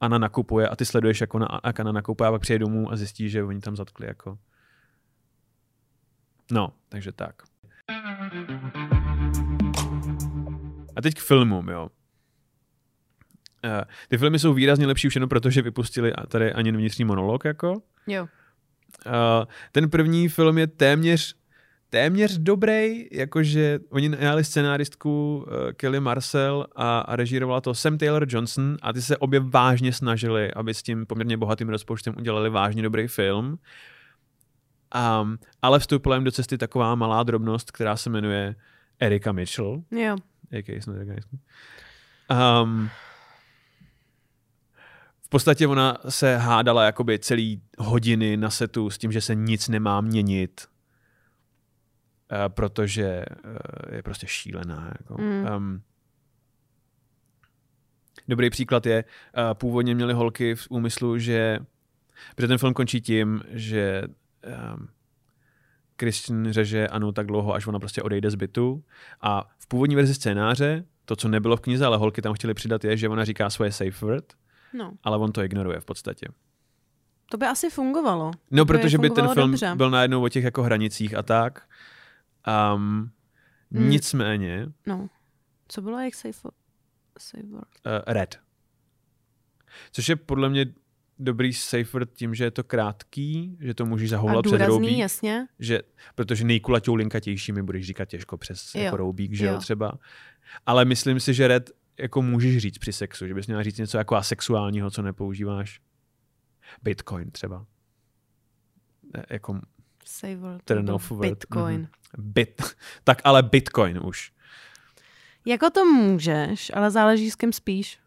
Ana 0.00 0.18
nakupuje 0.18 0.68
a 0.68 0.76
ty 0.76 0.84
sleduješ, 0.84 1.20
jak, 1.20 1.34
ona, 1.34 1.48
jak 1.64 1.80
Ana 1.80 1.92
nakupuje 1.92 2.28
a 2.28 2.30
pak 2.30 2.40
přijde 2.40 2.58
domů 2.58 2.92
a 2.92 2.96
zjistí, 2.96 3.30
že 3.30 3.44
oni 3.44 3.60
tam 3.60 3.76
zatkli 3.76 4.06
jako... 4.06 4.38
No, 6.52 6.72
takže 6.88 7.12
tak. 7.12 7.42
A 10.96 11.02
teď 11.02 11.14
k 11.14 11.18
filmům, 11.18 11.68
jo. 11.68 11.88
Uh, 13.64 13.82
ty 14.08 14.18
filmy 14.18 14.38
jsou 14.38 14.54
výrazně 14.54 14.86
lepší 14.86 15.06
už 15.06 15.14
jenom 15.14 15.28
proto, 15.28 15.50
že 15.50 15.62
vypustili 15.62 16.12
tady 16.28 16.52
ani 16.52 16.72
vnitřní 16.72 17.04
monolog, 17.04 17.44
jako. 17.44 17.82
Jo. 18.06 18.22
Uh, 19.06 19.44
ten 19.72 19.90
první 19.90 20.28
film 20.28 20.58
je 20.58 20.66
téměř 20.66 21.36
téměř 21.92 22.38
dobrý, 22.38 23.06
jakože 23.12 23.78
oni 23.90 24.08
najali 24.08 24.44
scenáristku 24.44 25.36
uh, 25.36 25.72
Kelly 25.72 26.00
Marcel 26.00 26.66
a, 26.76 26.98
a 27.00 27.16
režírovala 27.16 27.60
to 27.60 27.74
Sam 27.74 27.98
Taylor 27.98 28.26
Johnson 28.28 28.76
a 28.82 28.92
ty 28.92 29.02
se 29.02 29.16
obě 29.16 29.40
vážně 29.40 29.92
snažili, 29.92 30.52
aby 30.54 30.74
s 30.74 30.82
tím 30.82 31.06
poměrně 31.06 31.36
bohatým 31.36 31.68
rozpočtem 31.68 32.14
udělali 32.18 32.50
vážně 32.50 32.82
dobrý 32.82 33.06
film. 33.06 33.58
Um, 35.20 35.38
ale 35.62 35.78
vstoupila 35.78 36.14
jim 36.14 36.24
do 36.24 36.32
cesty 36.32 36.58
taková 36.58 36.94
malá 36.94 37.22
drobnost, 37.22 37.70
která 37.70 37.96
se 37.96 38.10
jmenuje 38.10 38.54
Erika 39.00 39.32
Mitchell. 39.32 39.82
Jo. 39.90 40.16
Um, 42.62 42.90
v 45.22 45.28
podstatě 45.28 45.66
ona 45.66 45.98
se 46.08 46.36
hádala 46.36 46.84
jakoby 46.84 47.18
celý 47.18 47.62
hodiny 47.78 48.36
na 48.36 48.50
setu 48.50 48.90
s 48.90 48.98
tím, 48.98 49.12
že 49.12 49.20
se 49.20 49.34
nic 49.34 49.68
nemá 49.68 50.00
měnit 50.00 50.71
protože 52.48 53.24
uh, 53.44 53.94
je 53.94 54.02
prostě 54.02 54.26
šílená. 54.26 54.94
Jako. 54.98 55.22
Mm. 55.22 55.46
Um, 55.56 55.82
dobrý 58.28 58.50
příklad 58.50 58.86
je, 58.86 59.04
uh, 59.04 59.54
původně 59.54 59.94
měli 59.94 60.12
holky 60.12 60.54
v 60.54 60.66
úmyslu, 60.70 61.18
že 61.18 61.58
protože 62.34 62.48
ten 62.48 62.58
film 62.58 62.74
končí 62.74 63.00
tím, 63.00 63.42
že 63.48 64.02
um, 64.74 64.88
Christian 66.00 66.52
řeže 66.52 66.88
Anu 66.88 67.12
tak 67.12 67.26
dlouho, 67.26 67.54
až 67.54 67.66
ona 67.66 67.78
prostě 67.78 68.02
odejde 68.02 68.30
z 68.30 68.34
bytu 68.34 68.84
a 69.20 69.50
v 69.58 69.66
původní 69.66 69.96
verzi 69.96 70.14
scénáře, 70.14 70.84
to, 71.04 71.16
co 71.16 71.28
nebylo 71.28 71.56
v 71.56 71.60
knize, 71.60 71.86
ale 71.86 71.96
holky 71.96 72.22
tam 72.22 72.34
chtěli 72.34 72.54
přidat, 72.54 72.84
je, 72.84 72.96
že 72.96 73.08
ona 73.08 73.24
říká 73.24 73.50
svoje 73.50 73.72
safe 73.72 74.06
word, 74.06 74.32
no. 74.74 74.92
ale 75.02 75.18
on 75.18 75.32
to 75.32 75.42
ignoruje 75.42 75.80
v 75.80 75.84
podstatě. 75.84 76.26
To 77.30 77.36
by 77.38 77.46
asi 77.46 77.70
fungovalo. 77.70 78.30
No, 78.50 78.66
protože 78.66 78.98
by 78.98 79.10
ten 79.10 79.28
film 79.28 79.50
dobře. 79.50 79.72
byl 79.74 79.90
najednou 79.90 80.24
o 80.24 80.28
těch 80.28 80.44
jako 80.44 80.62
hranicích 80.62 81.14
a 81.14 81.22
tak. 81.22 81.68
Um, 82.74 83.10
mm. 83.70 83.90
Nicméně... 83.90 84.66
No. 84.86 85.08
Co 85.68 85.82
bylo 85.82 86.00
jak 86.00 86.14
safe, 86.14 86.48
safe 87.18 87.46
word? 87.46 87.68
Uh, 87.86 87.92
red. 88.06 88.40
Což 89.92 90.08
je 90.08 90.16
podle 90.16 90.48
mě 90.48 90.66
dobrý 91.18 91.52
safe 91.52 91.84
word 91.92 92.12
tím, 92.14 92.34
že 92.34 92.44
je 92.44 92.50
to 92.50 92.64
krátký, 92.64 93.56
že 93.60 93.74
to 93.74 93.86
můžeš 93.86 94.10
zahoulat 94.10 94.44
přes 94.44 94.60
roubík. 94.60 94.98
jasně. 94.98 95.46
Že, 95.58 95.82
protože 96.14 96.44
nejkulaťou 96.44 96.94
linkatější 96.94 97.52
mi 97.52 97.62
budeš 97.62 97.86
říkat 97.86 98.04
těžko 98.04 98.36
přes 98.36 98.74
jo. 98.74 98.82
jako 98.82 98.96
roubík, 98.96 99.32
že 99.34 99.46
jo. 99.46 99.52
jo 99.52 99.58
třeba. 99.58 99.98
Ale 100.66 100.84
myslím 100.84 101.20
si, 101.20 101.34
že 101.34 101.48
red 101.48 101.70
jako 101.98 102.22
můžeš 102.22 102.58
říct 102.58 102.78
při 102.78 102.92
sexu, 102.92 103.26
že 103.26 103.34
bys 103.34 103.46
měla 103.46 103.62
říct 103.62 103.78
něco 103.78 103.98
jako 103.98 104.16
asexuálního, 104.16 104.90
co 104.90 105.02
nepoužíváš. 105.02 105.80
Bitcoin 106.82 107.30
třeba. 107.30 107.66
Jako 109.30 109.60
Say 110.04 110.36
word. 110.36 110.62
Turn 110.64 110.90
off 110.90 111.10
word. 111.10 111.20
Bitcoin. 111.20 111.80
Mm-hmm. 111.80 112.32
Bit. 112.32 112.62
Tak 113.04 113.20
ale 113.24 113.42
Bitcoin 113.42 114.00
už. 114.04 114.32
Jako 115.46 115.70
to 115.70 115.84
můžeš, 115.84 116.70
ale 116.74 116.90
záleží 116.90 117.30
s 117.30 117.36
kým 117.36 117.52
spíš. 117.52 117.98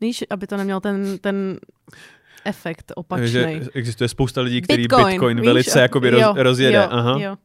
Víš, 0.00 0.24
aby 0.30 0.46
to 0.46 0.56
neměl 0.56 0.80
ten, 0.80 1.18
ten 1.18 1.58
efekt 2.44 2.92
opačný. 2.96 3.28
Že 3.28 3.60
existuje 3.74 4.08
spousta 4.08 4.40
lidí, 4.40 4.62
kteří 4.62 4.82
Bitcoin, 4.82 5.06
Bitcoin 5.06 5.36
víš, 5.36 5.46
velice 5.46 5.80
jakoby 5.80 6.10
roz, 6.10 6.22
jo, 6.22 6.34
rozjede. 6.36 6.76
Jo, 6.76 6.88
Aha. 6.90 7.18
Jo. 7.20 7.36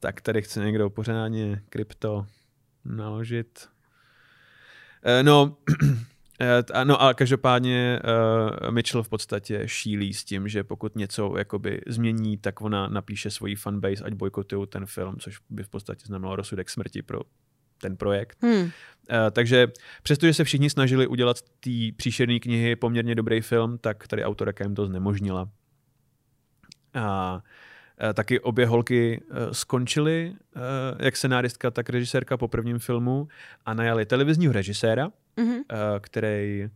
Tak 0.00 0.20
tady 0.20 0.42
chce 0.42 0.60
někdo 0.60 0.90
pořádně 0.90 1.62
krypto 1.68 2.26
naložit. 2.84 3.68
Eh, 5.02 5.22
no, 5.22 5.56
Eh, 6.40 6.84
no 6.84 7.02
a 7.02 7.14
každopádně 7.14 8.00
uh, 8.62 8.70
Mitchell 8.70 9.02
v 9.02 9.08
podstatě 9.08 9.62
šílí 9.66 10.14
s 10.14 10.24
tím, 10.24 10.48
že 10.48 10.64
pokud 10.64 10.96
něco 10.96 11.34
jakoby 11.38 11.80
změní, 11.86 12.38
tak 12.38 12.60
ona 12.60 12.88
napíše 12.88 13.30
svoji 13.30 13.56
fanbase, 13.56 14.04
ať 14.04 14.12
bojkotují 14.12 14.66
ten 14.66 14.86
film, 14.86 15.16
což 15.18 15.38
by 15.50 15.62
v 15.62 15.68
podstatě 15.68 16.06
znamenalo 16.06 16.36
rozsudek 16.36 16.70
smrti 16.70 17.02
pro 17.02 17.20
ten 17.80 17.96
projekt. 17.96 18.38
Hmm. 18.42 18.62
Uh, 18.62 18.70
takže 19.30 19.68
přestože 20.02 20.34
se 20.34 20.44
všichni 20.44 20.70
snažili 20.70 21.06
udělat 21.06 21.38
z 21.38 21.42
té 21.42 21.96
příšerné 21.96 22.38
knihy 22.38 22.76
poměrně 22.76 23.14
dobrý 23.14 23.40
film, 23.40 23.78
tak 23.78 24.08
tady 24.08 24.24
autorka 24.24 24.64
jim 24.64 24.74
to 24.74 24.86
znemožnila. 24.86 25.48
A 26.94 27.40
taky 28.14 28.40
obě 28.40 28.66
holky 28.66 29.22
skončily, 29.52 30.34
jak 30.98 31.16
scenáristka, 31.16 31.70
tak 31.70 31.90
režisérka 31.90 32.36
po 32.36 32.48
prvním 32.48 32.78
filmu 32.78 33.28
a 33.66 33.74
najali 33.74 34.06
televizního 34.06 34.52
režiséra, 34.52 35.12
mm-hmm. 35.36 35.64
který 36.00 36.70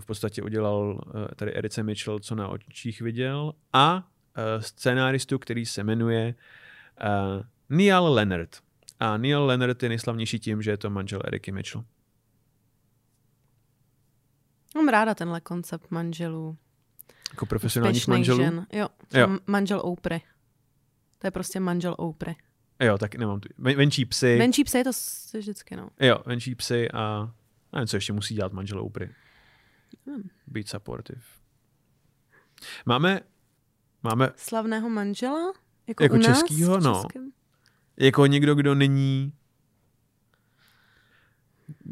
v 0.00 0.06
podstatě 0.06 0.42
udělal 0.42 1.00
tady 1.36 1.54
Erice 1.54 1.82
Mitchell, 1.82 2.18
co 2.18 2.34
na 2.34 2.48
očích 2.48 3.00
viděl, 3.00 3.52
a 3.72 4.08
scénáristu, 4.60 5.38
který 5.38 5.66
se 5.66 5.84
jmenuje 5.84 6.34
Neil 7.68 8.12
Leonard. 8.12 8.56
A 9.00 9.16
Neil 9.16 9.44
Leonard 9.44 9.82
je 9.82 9.88
nejslavnější 9.88 10.38
tím, 10.38 10.62
že 10.62 10.70
je 10.70 10.76
to 10.76 10.90
manžel 10.90 11.20
Eriky 11.24 11.52
Mitchell. 11.52 11.84
Mám 14.74 14.88
ráda 14.88 15.14
tenhle 15.14 15.40
koncept 15.40 15.90
manželů. 15.90 16.56
Jako 17.32 17.46
profesionálních 17.46 18.08
manželů? 18.08 18.38
Žen. 18.38 18.66
Jo, 18.72 18.88
jo. 19.14 19.38
manžel 19.46 19.80
Oprah. 19.84 20.22
To 21.18 21.26
je 21.26 21.30
prostě 21.30 21.60
manžel 21.60 21.94
Oprah. 21.98 22.36
Jo, 22.80 22.98
tak 22.98 23.14
nemám 23.14 23.40
tu. 23.40 23.48
Venčí 23.58 24.04
psy. 24.04 24.38
Venčí 24.38 24.64
psy 24.64 24.78
je 24.78 24.84
to 24.84 24.90
vždycky, 25.38 25.76
no. 25.76 25.88
Jo, 26.00 26.22
venčí 26.26 26.54
psy 26.54 26.90
a 26.90 27.32
nevím, 27.72 27.86
co 27.86 27.96
ještě 27.96 28.12
musí 28.12 28.34
dělat 28.34 28.52
manžel 28.52 28.80
Oprah. 28.80 29.10
Hmm. 30.06 30.28
Být 30.46 30.68
supportive. 30.68 31.20
Máme, 32.86 33.20
máme... 34.02 34.30
Slavného 34.36 34.88
manžela? 34.88 35.52
Jako, 35.86 36.02
jako 36.02 36.14
u 36.14 36.18
nás, 36.18 36.26
českýho, 36.26 36.80
no. 36.80 37.04
Jako 37.96 38.26
někdo, 38.26 38.54
kdo 38.54 38.74
není 38.74 39.32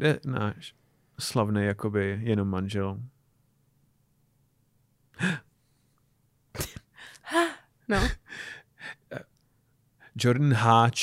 je 0.01 0.19
náš 0.25 0.75
slavný 1.19 1.65
jakoby 1.65 2.19
jenom 2.23 2.47
manžel. 2.47 3.01
No. 7.87 8.07
Jordan 10.23 10.53
Hatch. 10.53 10.99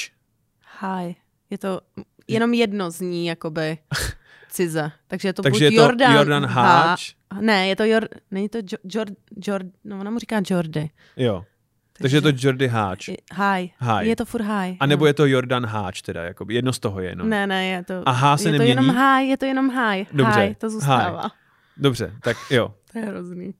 Hi. 0.80 1.16
Je 1.50 1.58
to 1.58 1.80
jenom 2.28 2.54
jedno 2.54 2.90
z 2.90 3.00
ní, 3.00 3.26
jakoby 3.26 3.78
cize. 4.48 4.92
Takže 5.08 5.28
je 5.28 5.32
to 5.32 5.42
Takže 5.42 5.54
buď 5.54 5.62
je 5.62 5.70
to 5.70 5.82
Jordan, 5.82 6.14
Jordan 6.14 6.46
Hatch. 6.46 7.02
Ha, 7.32 7.40
ne, 7.40 7.68
je 7.68 7.76
to 7.76 7.84
Jor, 7.84 8.08
není 8.30 8.48
to 8.48 8.58
Jord, 8.84 9.12
Jord, 9.46 9.66
no 9.84 10.00
ona 10.00 10.10
mu 10.10 10.18
říká 10.18 10.42
Jordy. 10.50 10.90
Jo. 11.16 11.44
Takže, 11.92 12.02
Takže 12.02 12.16
je 12.16 12.32
to 12.32 12.46
Jordy 12.46 12.68
Hatch. 12.68 13.08
Hi. 13.08 13.72
hi. 13.80 14.08
Je 14.08 14.16
to 14.16 14.24
furt 14.24 14.42
hi. 14.42 14.76
A 14.80 14.86
nebo 14.86 15.04
no. 15.04 15.06
je 15.06 15.14
to 15.14 15.26
Jordan 15.26 15.66
Hatch 15.66 16.02
teda, 16.02 16.22
jakoby. 16.22 16.54
jedno 16.54 16.72
z 16.72 16.78
toho 16.78 17.00
je 17.00 17.08
jenom. 17.08 17.28
Ne, 17.28 17.46
ne, 17.46 17.66
je 17.66 17.84
to, 17.84 18.08
a 18.08 18.12
H 18.12 18.36
se 18.36 18.48
je 18.48 18.52
nemění? 18.52 18.74
to 18.74 18.82
jenom 18.82 18.96
hi, 18.96 19.28
je 19.28 19.36
to 19.36 19.44
jenom 19.44 19.70
hi. 19.70 20.06
Dobře. 20.12 20.40
Hi, 20.40 20.54
to 20.54 20.70
zůstává. 20.70 21.22
Hi. 21.22 21.30
Dobře, 21.76 22.12
tak 22.22 22.36
jo. 22.50 22.74
to 22.92 22.98
je 22.98 23.04
hrozný. 23.04 23.54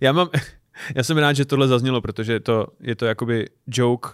Já 0.00 0.12
mám, 0.12 0.28
já 0.94 1.02
jsem 1.02 1.18
rád, 1.18 1.32
že 1.32 1.44
tohle 1.44 1.68
zaznělo, 1.68 2.00
protože 2.00 2.40
to, 2.40 2.66
je 2.80 2.94
to 2.94 3.06
jakoby 3.06 3.46
joke 3.66 4.08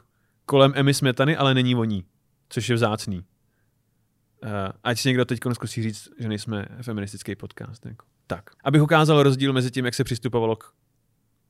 kolem 0.50 0.72
Emmy 0.74 0.94
Smetany, 0.94 1.36
ale 1.36 1.54
není 1.54 1.74
voní, 1.74 2.04
což 2.48 2.68
je 2.68 2.74
vzácný. 2.74 3.16
Uh, 3.18 4.50
ať 4.84 4.98
si 4.98 5.08
někdo 5.08 5.24
teď 5.24 5.40
zkusí 5.52 5.82
říct, 5.82 6.08
že 6.18 6.28
nejsme 6.28 6.66
feministický 6.82 7.36
podcast. 7.36 7.86
Jako. 7.86 8.06
Tak. 8.26 8.50
Abych 8.64 8.82
ukázal 8.82 9.22
rozdíl 9.22 9.52
mezi 9.52 9.70
tím, 9.70 9.84
jak 9.84 9.94
se 9.94 10.04
přistupovalo 10.04 10.56
k... 10.56 10.72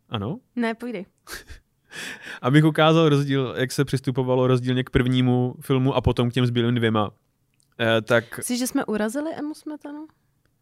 Ano? 0.09 0.39
Ne, 0.57 0.75
půjde. 0.75 1.05
Abych 2.43 2.65
ukázal 2.65 3.09
rozdíl, 3.09 3.55
jak 3.59 3.73
se 3.73 3.85
přistupovalo 3.85 4.47
rozdílně 4.47 4.85
k 4.85 4.91
prvnímu 4.91 5.55
filmu 5.61 5.95
a 5.95 6.01
potom 6.01 6.31
k 6.31 6.33
těm 6.33 6.47
zbylým 6.47 6.75
dvěma. 6.75 7.09
Uh, 7.09 7.15
tak... 8.03 8.37
Myslíš, 8.39 8.59
že 8.59 8.67
jsme 8.67 8.85
urazili 8.85 9.35
Emu 9.35 9.55
Smetanu? 9.55 10.07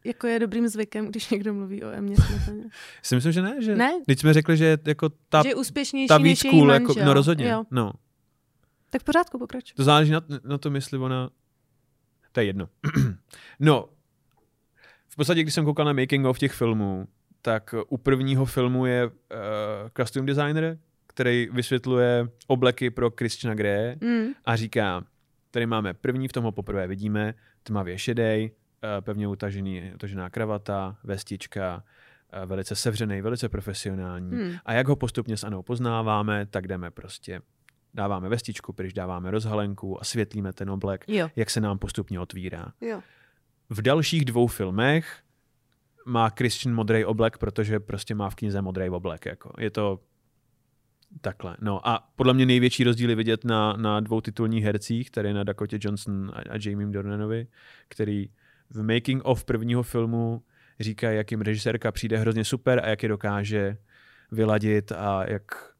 Jako 0.04 0.26
je 0.26 0.38
dobrým 0.38 0.68
zvykem, 0.68 1.06
když 1.08 1.30
někdo 1.30 1.54
mluví 1.54 1.84
o 1.84 1.90
Emě 1.90 2.16
Smetaně. 2.26 2.64
Si 3.02 3.14
myslím, 3.14 3.32
že 3.32 3.42
ne. 3.42 3.62
Že, 3.62 3.76
ne? 3.76 3.92
Když 4.06 4.20
jsme 4.20 4.32
řekli, 4.32 4.56
že 4.56 4.78
jako 4.86 5.08
ta, 5.28 5.42
že 5.42 5.48
je 5.48 5.54
úspěšnější 5.54 6.08
ta 6.08 6.18
víc 6.18 6.44
než 6.44 6.50
cool, 6.50 6.72
jako, 6.72 6.94
no 7.04 7.14
rozhodně. 7.14 7.48
Jo. 7.48 7.64
No. 7.70 7.92
Tak 8.90 9.02
pořádku 9.02 9.38
pokračuj. 9.38 9.74
To 9.76 9.84
záleží 9.84 10.12
na, 10.12 10.20
na 10.44 10.58
tom, 10.58 10.74
jestli 10.74 10.98
ona... 10.98 11.30
To 12.32 12.40
je 12.40 12.46
jedno. 12.46 12.68
no, 13.60 13.88
v 15.08 15.16
podstatě, 15.16 15.42
když 15.42 15.54
jsem 15.54 15.64
koukal 15.64 15.84
na 15.86 15.92
making 15.92 16.26
of 16.26 16.38
těch 16.38 16.52
filmů, 16.52 17.08
tak 17.42 17.74
u 17.88 17.98
prvního 17.98 18.44
filmu 18.44 18.86
je 18.86 19.06
uh, 19.06 19.12
costume 19.96 20.26
designer, 20.26 20.78
který 21.06 21.48
vysvětluje 21.52 22.28
obleky 22.46 22.90
pro 22.90 23.10
Christiana 23.18 23.54
Grey 23.54 23.96
mm. 24.00 24.26
a 24.44 24.56
říká, 24.56 25.04
tady 25.50 25.66
máme 25.66 25.94
první, 25.94 26.28
v 26.28 26.32
tom 26.32 26.44
ho 26.44 26.52
poprvé 26.52 26.86
vidíme, 26.86 27.34
tmavě 27.62 27.98
šedej, 27.98 28.50
Eh, 28.82 29.02
pevně 29.02 29.28
utažený, 29.28 29.92
utažená 29.94 30.30
kravata, 30.30 30.96
vestička, 31.04 31.84
eh, 32.32 32.46
velice 32.46 32.76
sevřený, 32.76 33.20
velice 33.20 33.48
profesionální. 33.48 34.30
Hmm. 34.30 34.52
A 34.64 34.72
jak 34.72 34.88
ho 34.88 34.96
postupně 34.96 35.36
s 35.36 35.44
Anou 35.44 35.62
poznáváme, 35.62 36.46
tak 36.46 36.68
jdeme 36.68 36.90
prostě 36.90 37.40
dáváme 37.94 38.28
vestičku, 38.28 38.74
když 38.76 38.92
dáváme 38.92 39.30
rozhalenku 39.30 40.00
a 40.00 40.04
světlíme 40.04 40.52
ten 40.52 40.70
oblek, 40.70 41.04
jo. 41.08 41.30
jak 41.36 41.50
se 41.50 41.60
nám 41.60 41.78
postupně 41.78 42.20
otvírá. 42.20 42.72
Jo. 42.80 43.00
V 43.70 43.82
dalších 43.82 44.24
dvou 44.24 44.46
filmech 44.46 45.22
má 46.06 46.28
Christian 46.28 46.74
modrý 46.74 47.04
oblek, 47.04 47.38
protože 47.38 47.80
prostě 47.80 48.14
má 48.14 48.30
v 48.30 48.34
knize 48.34 48.62
modrý 48.62 48.90
oblek. 48.90 49.26
Jako. 49.26 49.52
Je 49.58 49.70
to 49.70 50.00
takhle. 51.20 51.56
No 51.60 51.88
a 51.88 52.10
podle 52.16 52.34
mě 52.34 52.46
největší 52.46 52.84
rozdíl 52.84 53.10
je 53.10 53.16
vidět 53.16 53.44
na, 53.44 53.72
na 53.72 54.00
dvou 54.00 54.20
titulních 54.20 54.64
hercích, 54.64 55.10
tady 55.10 55.32
na 55.32 55.44
Dakota 55.44 55.76
Johnson 55.80 56.32
a, 56.34 56.38
a 56.38 56.58
Jamie 56.64 56.88
Dornanovi, 56.88 57.46
který 57.88 58.30
v 58.70 58.82
making 58.94 59.24
of 59.24 59.44
prvního 59.44 59.82
filmu 59.82 60.42
říkají, 60.80 61.16
jak 61.16 61.30
jim 61.30 61.40
režisérka 61.40 61.92
přijde 61.92 62.18
hrozně 62.18 62.44
super 62.44 62.80
a 62.84 62.88
jak 62.88 63.02
je 63.02 63.08
dokáže 63.08 63.76
vyladit 64.32 64.92
a 64.92 65.30
jak, 65.30 65.74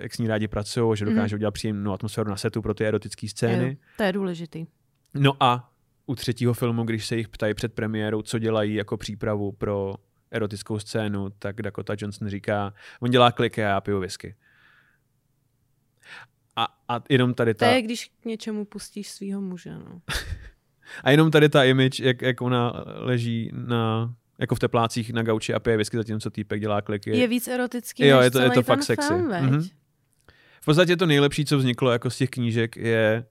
jak 0.00 0.14
s 0.14 0.18
ní 0.18 0.28
rádi 0.28 0.48
pracují, 0.48 0.96
že 0.96 1.04
dokáže 1.04 1.36
mm. 1.36 1.38
udělat 1.38 1.50
příjemnou 1.50 1.92
atmosféru 1.92 2.30
na 2.30 2.36
setu 2.36 2.62
pro 2.62 2.74
ty 2.74 2.86
erotické 2.86 3.28
scény. 3.28 3.68
Jo, 3.68 3.88
to 3.96 4.02
je 4.02 4.12
důležitý. 4.12 4.66
No 5.14 5.36
a 5.40 5.72
u 6.06 6.14
třetího 6.14 6.54
filmu, 6.54 6.84
když 6.84 7.06
se 7.06 7.16
jich 7.16 7.28
ptají 7.28 7.54
před 7.54 7.72
premiérou, 7.72 8.22
co 8.22 8.38
dělají 8.38 8.74
jako 8.74 8.96
přípravu 8.96 9.52
pro 9.52 9.94
erotickou 10.30 10.78
scénu, 10.78 11.30
tak 11.38 11.62
Dakota 11.62 11.94
Johnson 11.98 12.28
říká, 12.28 12.74
on 13.00 13.10
dělá 13.10 13.32
kliky 13.32 13.64
a 13.64 13.68
já 13.68 13.80
piju 13.80 14.00
whisky. 14.00 14.34
A, 16.56 16.68
a 16.88 17.02
jenom 17.08 17.34
tady 17.34 17.54
ta... 17.54 17.66
To 17.66 17.74
je, 17.74 17.82
když 17.82 18.10
k 18.20 18.24
něčemu 18.24 18.64
pustíš 18.64 19.10
svého 19.10 19.40
muže, 19.40 19.70
no. 19.70 20.02
A 21.04 21.10
jenom 21.10 21.30
tady 21.30 21.48
ta 21.48 21.64
image, 21.64 22.00
jak, 22.00 22.22
jak 22.22 22.40
ona 22.40 22.84
leží 22.86 23.50
na, 23.54 24.14
jako 24.38 24.54
v 24.54 24.58
teplácích 24.58 25.12
na 25.12 25.22
gauči 25.22 25.54
a 25.54 25.60
pije 25.60 25.76
whisky, 25.76 25.96
zatímco 25.96 26.30
týpek 26.30 26.60
dělá 26.60 26.82
kliky. 26.82 27.16
Je 27.16 27.28
víc 27.28 27.48
erotický 27.48 28.06
jo, 28.06 28.16
než 28.16 28.24
je 28.24 28.30
to, 28.30 28.40
je 28.40 28.50
to 28.50 28.62
fakt 28.62 28.82
sexy. 28.82 29.08
Film, 29.08 29.28
mm-hmm. 29.28 29.70
V 30.60 30.64
podstatě 30.64 30.96
to 30.96 31.06
nejlepší, 31.06 31.44
co 31.44 31.58
vzniklo 31.58 31.90
jako 31.90 32.10
z 32.10 32.16
těch 32.16 32.30
knížek, 32.30 32.76
je, 32.76 33.24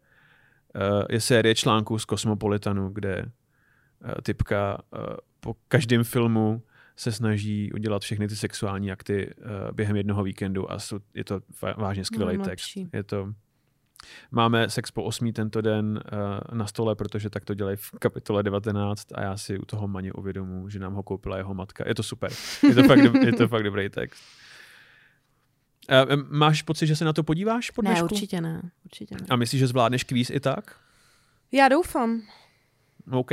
uh, 0.76 1.06
je 1.10 1.22
série 1.22 1.56
článků 1.56 2.00
z 2.00 2.06
Cosmopolitanu, 2.06 2.90
kde 2.90 3.26
uh, 3.26 4.12
typka 4.24 4.78
uh, 4.94 5.00
po 5.40 5.56
každém 5.68 6.04
filmu 6.04 6.64
se 6.96 7.12
snaží 7.12 7.72
udělat 7.74 8.02
všechny 8.02 8.28
ty 8.28 8.36
sexuální 8.36 8.92
akty 8.92 9.34
uh, 9.38 9.46
během 9.74 9.96
jednoho 9.96 10.24
víkendu 10.24 10.72
a 10.72 10.78
je 11.14 11.24
to 11.24 11.40
vážně 11.78 12.06
skvělý 12.06 12.38
text. 12.38 12.78
Je 12.94 13.04
to 13.04 13.34
Máme 14.32 14.70
sex 14.70 14.92
po 14.92 15.04
osmý 15.04 15.34
tento 15.34 15.62
den 15.62 16.00
uh, 16.14 16.58
na 16.58 16.68
stole, 16.68 16.96
protože 16.96 17.30
tak 17.30 17.46
to 17.46 17.54
dělají 17.54 17.78
v 17.78 17.92
kapitole 18.00 18.44
19 18.44 19.08
a 19.16 19.22
já 19.22 19.38
si 19.38 19.60
u 19.60 19.66
toho 19.66 19.88
maně 19.88 20.14
uvědomu, 20.14 20.70
že 20.70 20.80
nám 20.80 20.94
ho 20.94 21.04
koupila 21.04 21.38
jeho 21.38 21.54
matka. 21.54 21.84
Je 21.88 21.96
to 21.96 22.04
super. 22.04 22.32
Je 22.68 22.76
to 22.76 22.84
fakt, 22.84 23.00
je 23.26 23.34
to 23.34 23.48
fakt 23.48 23.64
dobrý 23.64 23.90
text. 23.90 24.24
Uh, 26.08 26.24
máš 26.30 26.62
pocit, 26.62 26.88
že 26.88 26.96
se 26.96 27.06
na 27.06 27.14
to 27.14 27.24
podíváš 27.24 27.72
po 27.72 27.82
Ne, 27.82 28.04
určitě 28.04 28.42
ne. 28.42 28.62
Určitě 28.86 29.16
ne. 29.16 29.28
A 29.30 29.36
myslíš, 29.36 29.60
že 29.60 29.68
zvládneš 29.68 30.04
kvíz 30.04 30.30
i 30.30 30.40
tak? 30.40 30.80
Já 31.52 31.68
doufám. 31.68 32.22
OK. 33.12 33.32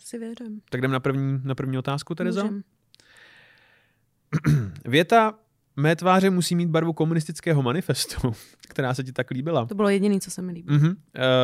Si 0.00 0.18
věřím. 0.18 0.60
Tak 0.70 0.78
jdem 0.78 0.90
na 0.90 1.00
první, 1.00 1.40
na 1.44 1.54
první 1.54 1.78
otázku, 1.78 2.14
Tereza. 2.14 2.48
Věta 4.84 5.38
Mé 5.80 5.96
tváře 5.96 6.30
musí 6.30 6.56
mít 6.56 6.68
barvu 6.68 6.92
komunistického 6.92 7.62
manifestu, 7.62 8.32
která 8.68 8.94
se 8.94 9.04
ti 9.04 9.12
tak 9.12 9.30
líbila. 9.30 9.66
To 9.66 9.74
bylo 9.74 9.88
jediné, 9.88 10.20
co 10.20 10.30
se 10.30 10.42
mi 10.42 10.52
líbilo. 10.52 10.78
Uh-huh. 10.78 10.96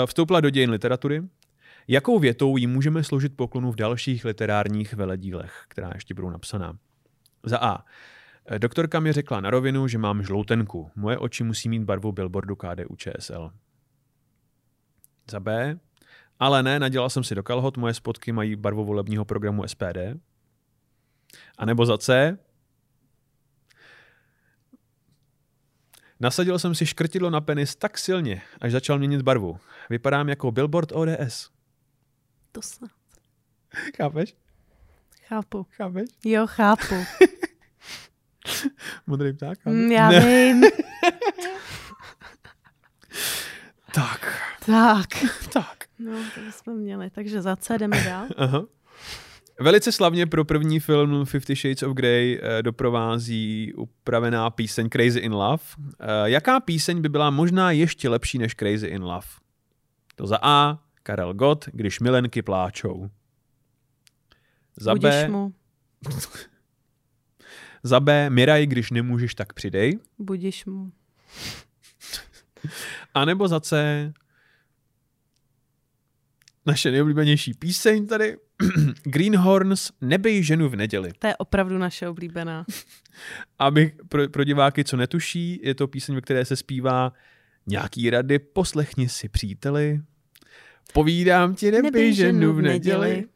Vstoupila 0.07 0.40
do 0.40 0.51
dějin 0.51 0.70
literatury. 0.70 1.22
Jakou 1.88 2.18
větou 2.18 2.57
jí 2.57 2.66
můžeme 2.66 3.05
složit 3.05 3.37
poklonu 3.37 3.72
v 3.72 3.77
dalších 3.77 4.25
literárních 4.25 4.94
veledílech, 4.94 5.64
která 5.68 5.90
ještě 5.94 6.14
budou 6.14 6.31
napsaná? 6.31 6.79
Za 7.42 7.59
A. 7.59 7.85
Doktorka 8.59 9.01
mi 9.01 9.12
řekla 9.12 9.40
na 9.40 9.51
rovinu, 9.51 9.88
že 9.88 9.99
mám 9.99 10.22
žloutenku. 10.22 10.90
Moje 10.96 11.18
oči 11.18 11.44
musí 11.44 11.68
mít 11.68 11.85
barvu 11.85 12.12
billboardu 12.12 12.57
KDU 12.57 12.96
ČSL. 12.96 13.51
Za 15.31 15.40
B. 15.40 15.79
Ale 16.38 16.62
ne, 16.62 16.81
nadělal 16.81 17.11
jsem 17.11 17.25
si 17.25 17.35
do 17.35 17.42
kalhot, 17.42 17.77
moje 17.77 17.94
spotky 17.94 18.33
mají 18.33 18.57
barvu 18.57 18.85
volebního 18.85 19.25
programu 19.25 19.68
SPD. 19.68 19.99
A 21.59 21.64
nebo 21.64 21.87
za 21.87 21.99
C. 21.99 22.38
Nasadil 26.20 26.59
jsem 26.59 26.74
si 26.74 26.87
škrtidlo 26.87 27.31
na 27.31 27.40
penis 27.40 27.76
tak 27.76 27.98
silně, 27.98 28.42
až 28.61 28.72
začal 28.72 28.98
měnit 28.98 29.22
barvu. 29.22 29.59
Vypadám 29.90 30.29
jako 30.29 30.50
billboard 30.52 30.92
ODS. 30.92 31.50
To 32.52 32.62
snad. 32.62 32.90
Chápeš? 33.96 34.37
Chápu. 35.29 35.66
Chápeš? 35.70 36.09
Jo, 36.24 36.46
chápu. 36.46 36.94
Modrý 39.07 39.33
pták? 39.33 39.66
Mm, 39.66 39.92
já 39.92 40.11
ne. 40.11 40.20
vím. 40.20 40.62
tak. 43.94 44.42
Tak. 44.66 45.07
tak. 45.52 45.85
No, 45.98 46.12
to 46.35 46.40
jsme 46.52 46.74
měli, 46.74 47.11
takže 47.11 47.42
za 47.42 47.57
C 47.57 47.79
jdeme 47.79 48.05
dál. 48.05 48.26
Aha. 48.37 48.64
Velice 49.61 49.92
slavně 49.92 50.27
pro 50.27 50.45
první 50.45 50.81
film 50.81 51.25
Fifty 51.25 51.55
Shades 51.55 51.83
of 51.83 51.95
Grey 51.95 52.40
eh, 52.42 52.62
doprovází 52.62 53.73
upravená 53.75 54.51
píseň 54.51 54.88
Crazy 54.88 55.19
in 55.19 55.33
Love. 55.33 55.62
Eh, 56.01 56.07
jaká 56.25 56.61
píseň 56.61 57.01
by 57.01 57.09
byla 57.09 57.31
možná 57.31 57.71
ještě 57.71 58.09
lepší 58.09 58.38
než 58.38 58.55
Crazy 58.55 58.87
in 58.87 59.03
Love? 59.03 59.27
To 60.14 60.27
za 60.27 60.38
A. 60.42 60.79
Karel 61.03 61.35
Gott, 61.35 61.64
když 61.73 62.01
milenky 62.01 62.42
pláčou. 62.42 63.11
Za 64.77 64.95
Budíš 64.95 65.11
B. 65.11 65.29
Mu. 65.29 65.55
za 67.83 68.01
B. 68.01 68.31
Miraj, 68.31 68.66
když 68.66 68.90
nemůžeš, 68.90 69.35
tak 69.35 69.53
přidej. 69.53 69.99
Budíš 70.19 70.64
mu. 70.64 70.92
A 73.14 73.25
nebo 73.25 73.49
za 73.49 73.61
C. 73.61 74.12
Naše 76.66 76.90
nejoblíbenější 76.90 77.55
píseň 77.55 78.07
tady. 78.07 78.37
Greenhorns, 79.05 79.90
nebej 80.00 80.42
ženu 80.42 80.68
v 80.68 80.76
neděli. 80.76 81.11
To 81.18 81.26
je 81.26 81.37
opravdu 81.37 81.79
naše 81.79 82.09
oblíbená. 82.09 82.64
Aby 83.59 83.92
pro, 84.09 84.29
pro 84.29 84.44
diváky, 84.44 84.85
co 84.85 84.96
netuší, 84.96 85.61
je 85.62 85.74
to 85.74 85.88
píseň, 85.88 86.14
ve 86.14 86.20
které 86.20 86.44
se 86.44 86.57
zpívá 86.57 87.12
nějaký 87.66 88.11
rady, 88.11 88.38
poslechni 88.38 89.09
si 89.09 89.29
příteli, 89.29 90.00
povídám 90.92 91.55
ti, 91.55 91.66
nebej, 91.70 91.83
nebej 91.83 92.14
ženu 92.14 92.52
v 92.52 92.62
neděli. 92.62 93.09
neděli. 93.09 93.29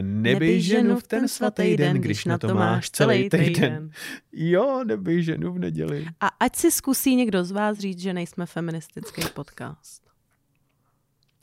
Nebej 0.00 0.60
ženu 0.60 0.96
v 0.96 1.02
ten 1.02 1.28
svatý 1.28 1.76
den, 1.76 1.96
když 1.96 2.24
na 2.24 2.38
to 2.38 2.54
máš 2.54 2.90
celý 2.90 3.28
týden. 3.28 3.90
Jo, 4.32 4.84
nebej 4.84 5.22
ženu 5.22 5.52
v 5.52 5.58
neděli. 5.58 6.06
A 6.20 6.26
ať 6.26 6.56
si 6.56 6.70
zkusí 6.70 7.16
někdo 7.16 7.44
z 7.44 7.50
vás 7.50 7.78
říct, 7.78 8.00
že 8.00 8.12
nejsme 8.12 8.46
feministický 8.46 9.22
podcast. 9.34 10.09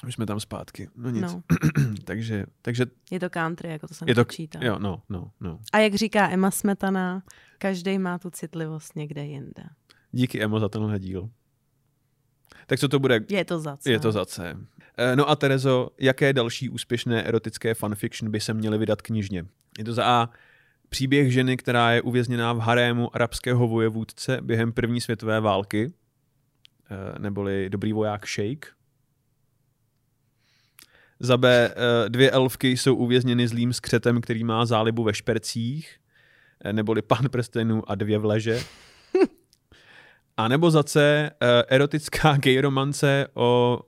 Už 0.06 0.14
jsme 0.14 0.26
tam 0.26 0.40
zpátky. 0.40 0.90
No 0.96 1.10
nic. 1.10 1.22
No. 1.22 1.44
takže, 2.04 2.46
takže... 2.62 2.86
Je 3.12 3.20
to 3.20 3.30
country, 3.30 3.70
jako 3.70 3.88
to 3.88 3.94
jsem 3.94 4.08
je 4.08 4.16
to, 4.16 4.26
počítal. 4.26 4.64
Jo, 4.64 4.80
no, 4.80 5.02
no, 5.10 5.32
no. 5.40 5.60
A 5.74 5.80
jak 5.80 5.96
říká 5.96 6.30
Emma 6.30 6.52
Smetana, 6.52 7.24
každý 7.58 8.00
má 8.00 8.20
tu 8.20 8.30
citlivost 8.30 8.96
někde 8.96 9.26
jinde. 9.26 9.64
Díky 10.12 10.44
Emo 10.44 10.60
za 10.60 10.70
tenhle 10.70 11.00
díl. 11.00 11.30
Tak 12.68 12.80
co 12.80 12.88
to 12.88 13.00
bude? 13.00 13.20
Je 13.30 13.46
to 13.46 13.60
za 13.60 13.78
C. 13.78 13.92
Je 13.92 14.00
to 14.00 14.12
za 14.12 14.26
C. 14.26 14.58
Eh, 14.98 15.16
no 15.16 15.30
a 15.30 15.36
Terezo, 15.36 15.90
jaké 16.00 16.34
další 16.34 16.70
úspěšné 16.70 17.24
erotické 17.24 17.74
fanfiction 17.74 18.32
by 18.32 18.40
se 18.40 18.54
měly 18.54 18.78
vydat 18.78 19.02
knižně? 19.02 19.46
Je 19.78 19.84
to 19.84 19.94
za 19.94 20.06
A. 20.06 20.30
Příběh 20.90 21.34
ženy, 21.34 21.58
která 21.58 21.92
je 21.92 22.02
uvězněná 22.02 22.54
v 22.54 22.60
harému 22.60 23.16
arabského 23.16 23.68
vojevůdce 23.68 24.40
během 24.42 24.72
první 24.72 25.02
světové 25.02 25.40
války, 25.40 25.94
eh, 26.92 27.20
neboli 27.20 27.70
dobrý 27.70 27.94
voják 27.94 28.26
Sheikh. 28.26 28.77
Za 31.20 31.38
B. 31.38 31.70
Eh, 31.70 32.10
dvě 32.10 32.32
elfky 32.32 32.78
jsou 32.78 32.96
uvězněny 32.96 33.48
zlým 33.48 33.74
skřetem, 33.74 34.22
který 34.22 34.44
má 34.44 34.66
zálibu 34.66 35.04
ve 35.04 35.14
špercích, 35.14 35.98
neboli 36.72 37.02
pan 37.02 37.30
prstenů 37.30 37.92
a 37.92 37.96
dvě 37.96 38.18
vleže. 38.18 38.64
A 40.38 40.48
nebo 40.48 40.72
za 40.72 40.84
C. 40.84 41.30
Erotická 41.68 42.38
gay 42.42 42.62
romance 42.62 43.28
o 43.34 43.80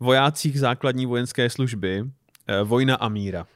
vojácích 0.00 0.60
základní 0.60 1.06
vojenské 1.06 1.50
služby, 1.50 2.04
eh, 2.46 2.62
Vojna 2.62 2.96
a 2.96 3.08
míra. 3.08 3.46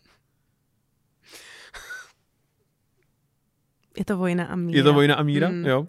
Je 3.99 4.05
to 4.05 4.16
Vojna 4.16 4.44
a 4.44 4.57
míra. 4.57 4.77
Je 4.79 4.83
to 4.83 4.92
Vojna 4.92 5.14
a 5.14 5.23
míra, 5.23 5.49
mm. 5.49 5.66
jo. 5.66 5.87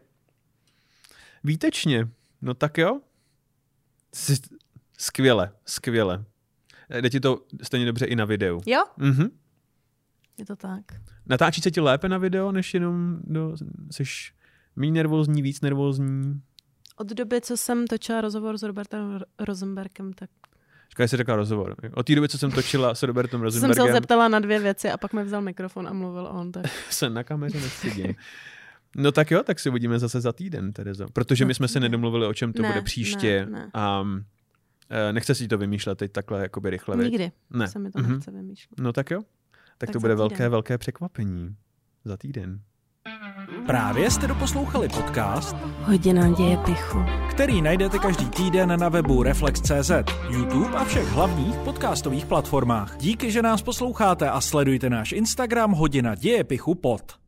Výtečně. 1.43 2.07
No 2.41 2.53
tak 2.53 2.77
jo. 2.77 3.01
Skvěle, 4.97 5.51
skvěle. 5.65 6.25
Jde 6.99 7.09
ti 7.09 7.19
to 7.19 7.45
stejně 7.63 7.85
dobře 7.85 8.05
i 8.05 8.15
na 8.15 8.25
videu. 8.25 8.61
Jo? 8.65 8.83
Mhm. 8.97 9.29
Je 10.37 10.45
to 10.45 10.55
tak. 10.55 10.83
Natáčí 11.25 11.61
se 11.61 11.71
ti 11.71 11.81
lépe 11.81 12.09
na 12.09 12.17
video, 12.17 12.51
než 12.51 12.73
jenom 12.73 13.19
do, 13.23 13.55
jsi 13.91 14.03
méně 14.75 14.91
nervózní, 14.91 15.41
víc 15.41 15.61
nervózní? 15.61 16.41
Od 16.97 17.07
doby, 17.07 17.41
co 17.41 17.57
jsem 17.57 17.87
točila 17.87 18.21
rozhovor 18.21 18.57
s 18.57 18.63
Robertem 18.63 19.19
Rosenbergem, 19.39 20.13
tak 20.13 20.29
Říká, 20.91 21.07
jsi 21.07 21.17
řekla 21.17 21.35
rozhovor. 21.35 21.75
Od 21.93 22.05
té 22.05 22.15
doby, 22.15 22.29
co 22.29 22.37
jsem 22.37 22.51
točila 22.51 22.95
s 22.95 23.03
Robertem 23.03 23.41
Rosenbergem. 23.41 23.75
Jsem 23.85 23.87
se 23.87 23.93
zeptala 23.93 24.27
na 24.27 24.39
dvě 24.39 24.59
věci 24.59 24.91
a 24.91 24.97
pak 24.97 25.13
mi 25.13 25.23
vzal 25.23 25.41
mikrofon 25.41 25.87
a 25.87 25.93
mluvil 25.93 26.27
on. 26.27 26.51
Tak. 26.51 26.65
se 26.89 27.09
na 27.09 27.23
kameře 27.23 27.61
nestydím. 27.61 28.15
No 28.95 29.11
tak 29.11 29.31
jo, 29.31 29.43
tak 29.43 29.59
si 29.59 29.69
uvidíme 29.69 29.99
zase 29.99 30.21
za 30.21 30.31
týden, 30.31 30.73
Terezo. 30.73 31.05
Protože 31.13 31.45
my 31.45 31.53
jsme 31.53 31.67
se 31.67 31.79
nedomluvili, 31.79 32.27
o 32.27 32.33
čem 32.33 32.53
to 32.53 32.61
ne, 32.61 32.69
bude 32.69 32.81
příště. 32.81 33.45
Ne, 33.45 33.51
ne. 33.51 33.69
A 33.73 34.03
e, 34.19 34.23
nechce 35.11 35.35
si 35.35 35.47
to 35.47 35.57
vymýšlet 35.57 35.97
teď 35.97 36.11
takhle 36.11 36.41
jakoby 36.41 36.69
rychle. 36.69 36.97
Nikdy 36.97 37.31
ne. 37.49 37.67
se 37.67 37.79
mi 37.79 37.91
to 37.91 37.99
mm-hmm. 37.99 38.11
nechce 38.11 38.31
vymýšlet. 38.31 38.79
No 38.79 38.93
tak 38.93 39.11
jo. 39.11 39.21
Tak, 39.21 39.59
tak 39.77 39.89
to 39.91 39.99
bude 39.99 40.15
velké, 40.15 40.49
velké 40.49 40.77
překvapení. 40.77 41.55
Za 42.05 42.17
týden. 42.17 42.59
Právě 43.65 44.11
jste 44.11 44.27
doposlouchali 44.27 44.89
podcast 44.89 45.55
Hodina 45.79 46.29
děje 46.29 46.57
pichu, 46.57 46.99
který 47.31 47.61
najdete 47.61 47.99
každý 47.99 48.29
týden 48.29 48.79
na 48.79 48.89
webu 48.89 49.23
Reflex.cz, 49.23 49.91
YouTube 50.29 50.77
a 50.77 50.83
všech 50.85 51.07
hlavních 51.07 51.55
podcastových 51.55 52.25
platformách. 52.25 52.97
Díky, 52.97 53.31
že 53.31 53.41
nás 53.41 53.61
posloucháte 53.61 54.29
a 54.29 54.41
sledujte 54.41 54.89
náš 54.89 55.11
Instagram 55.11 55.71
Hodina 55.71 56.15
děje 56.15 56.43
pichu 56.43 56.75
pod. 56.75 57.20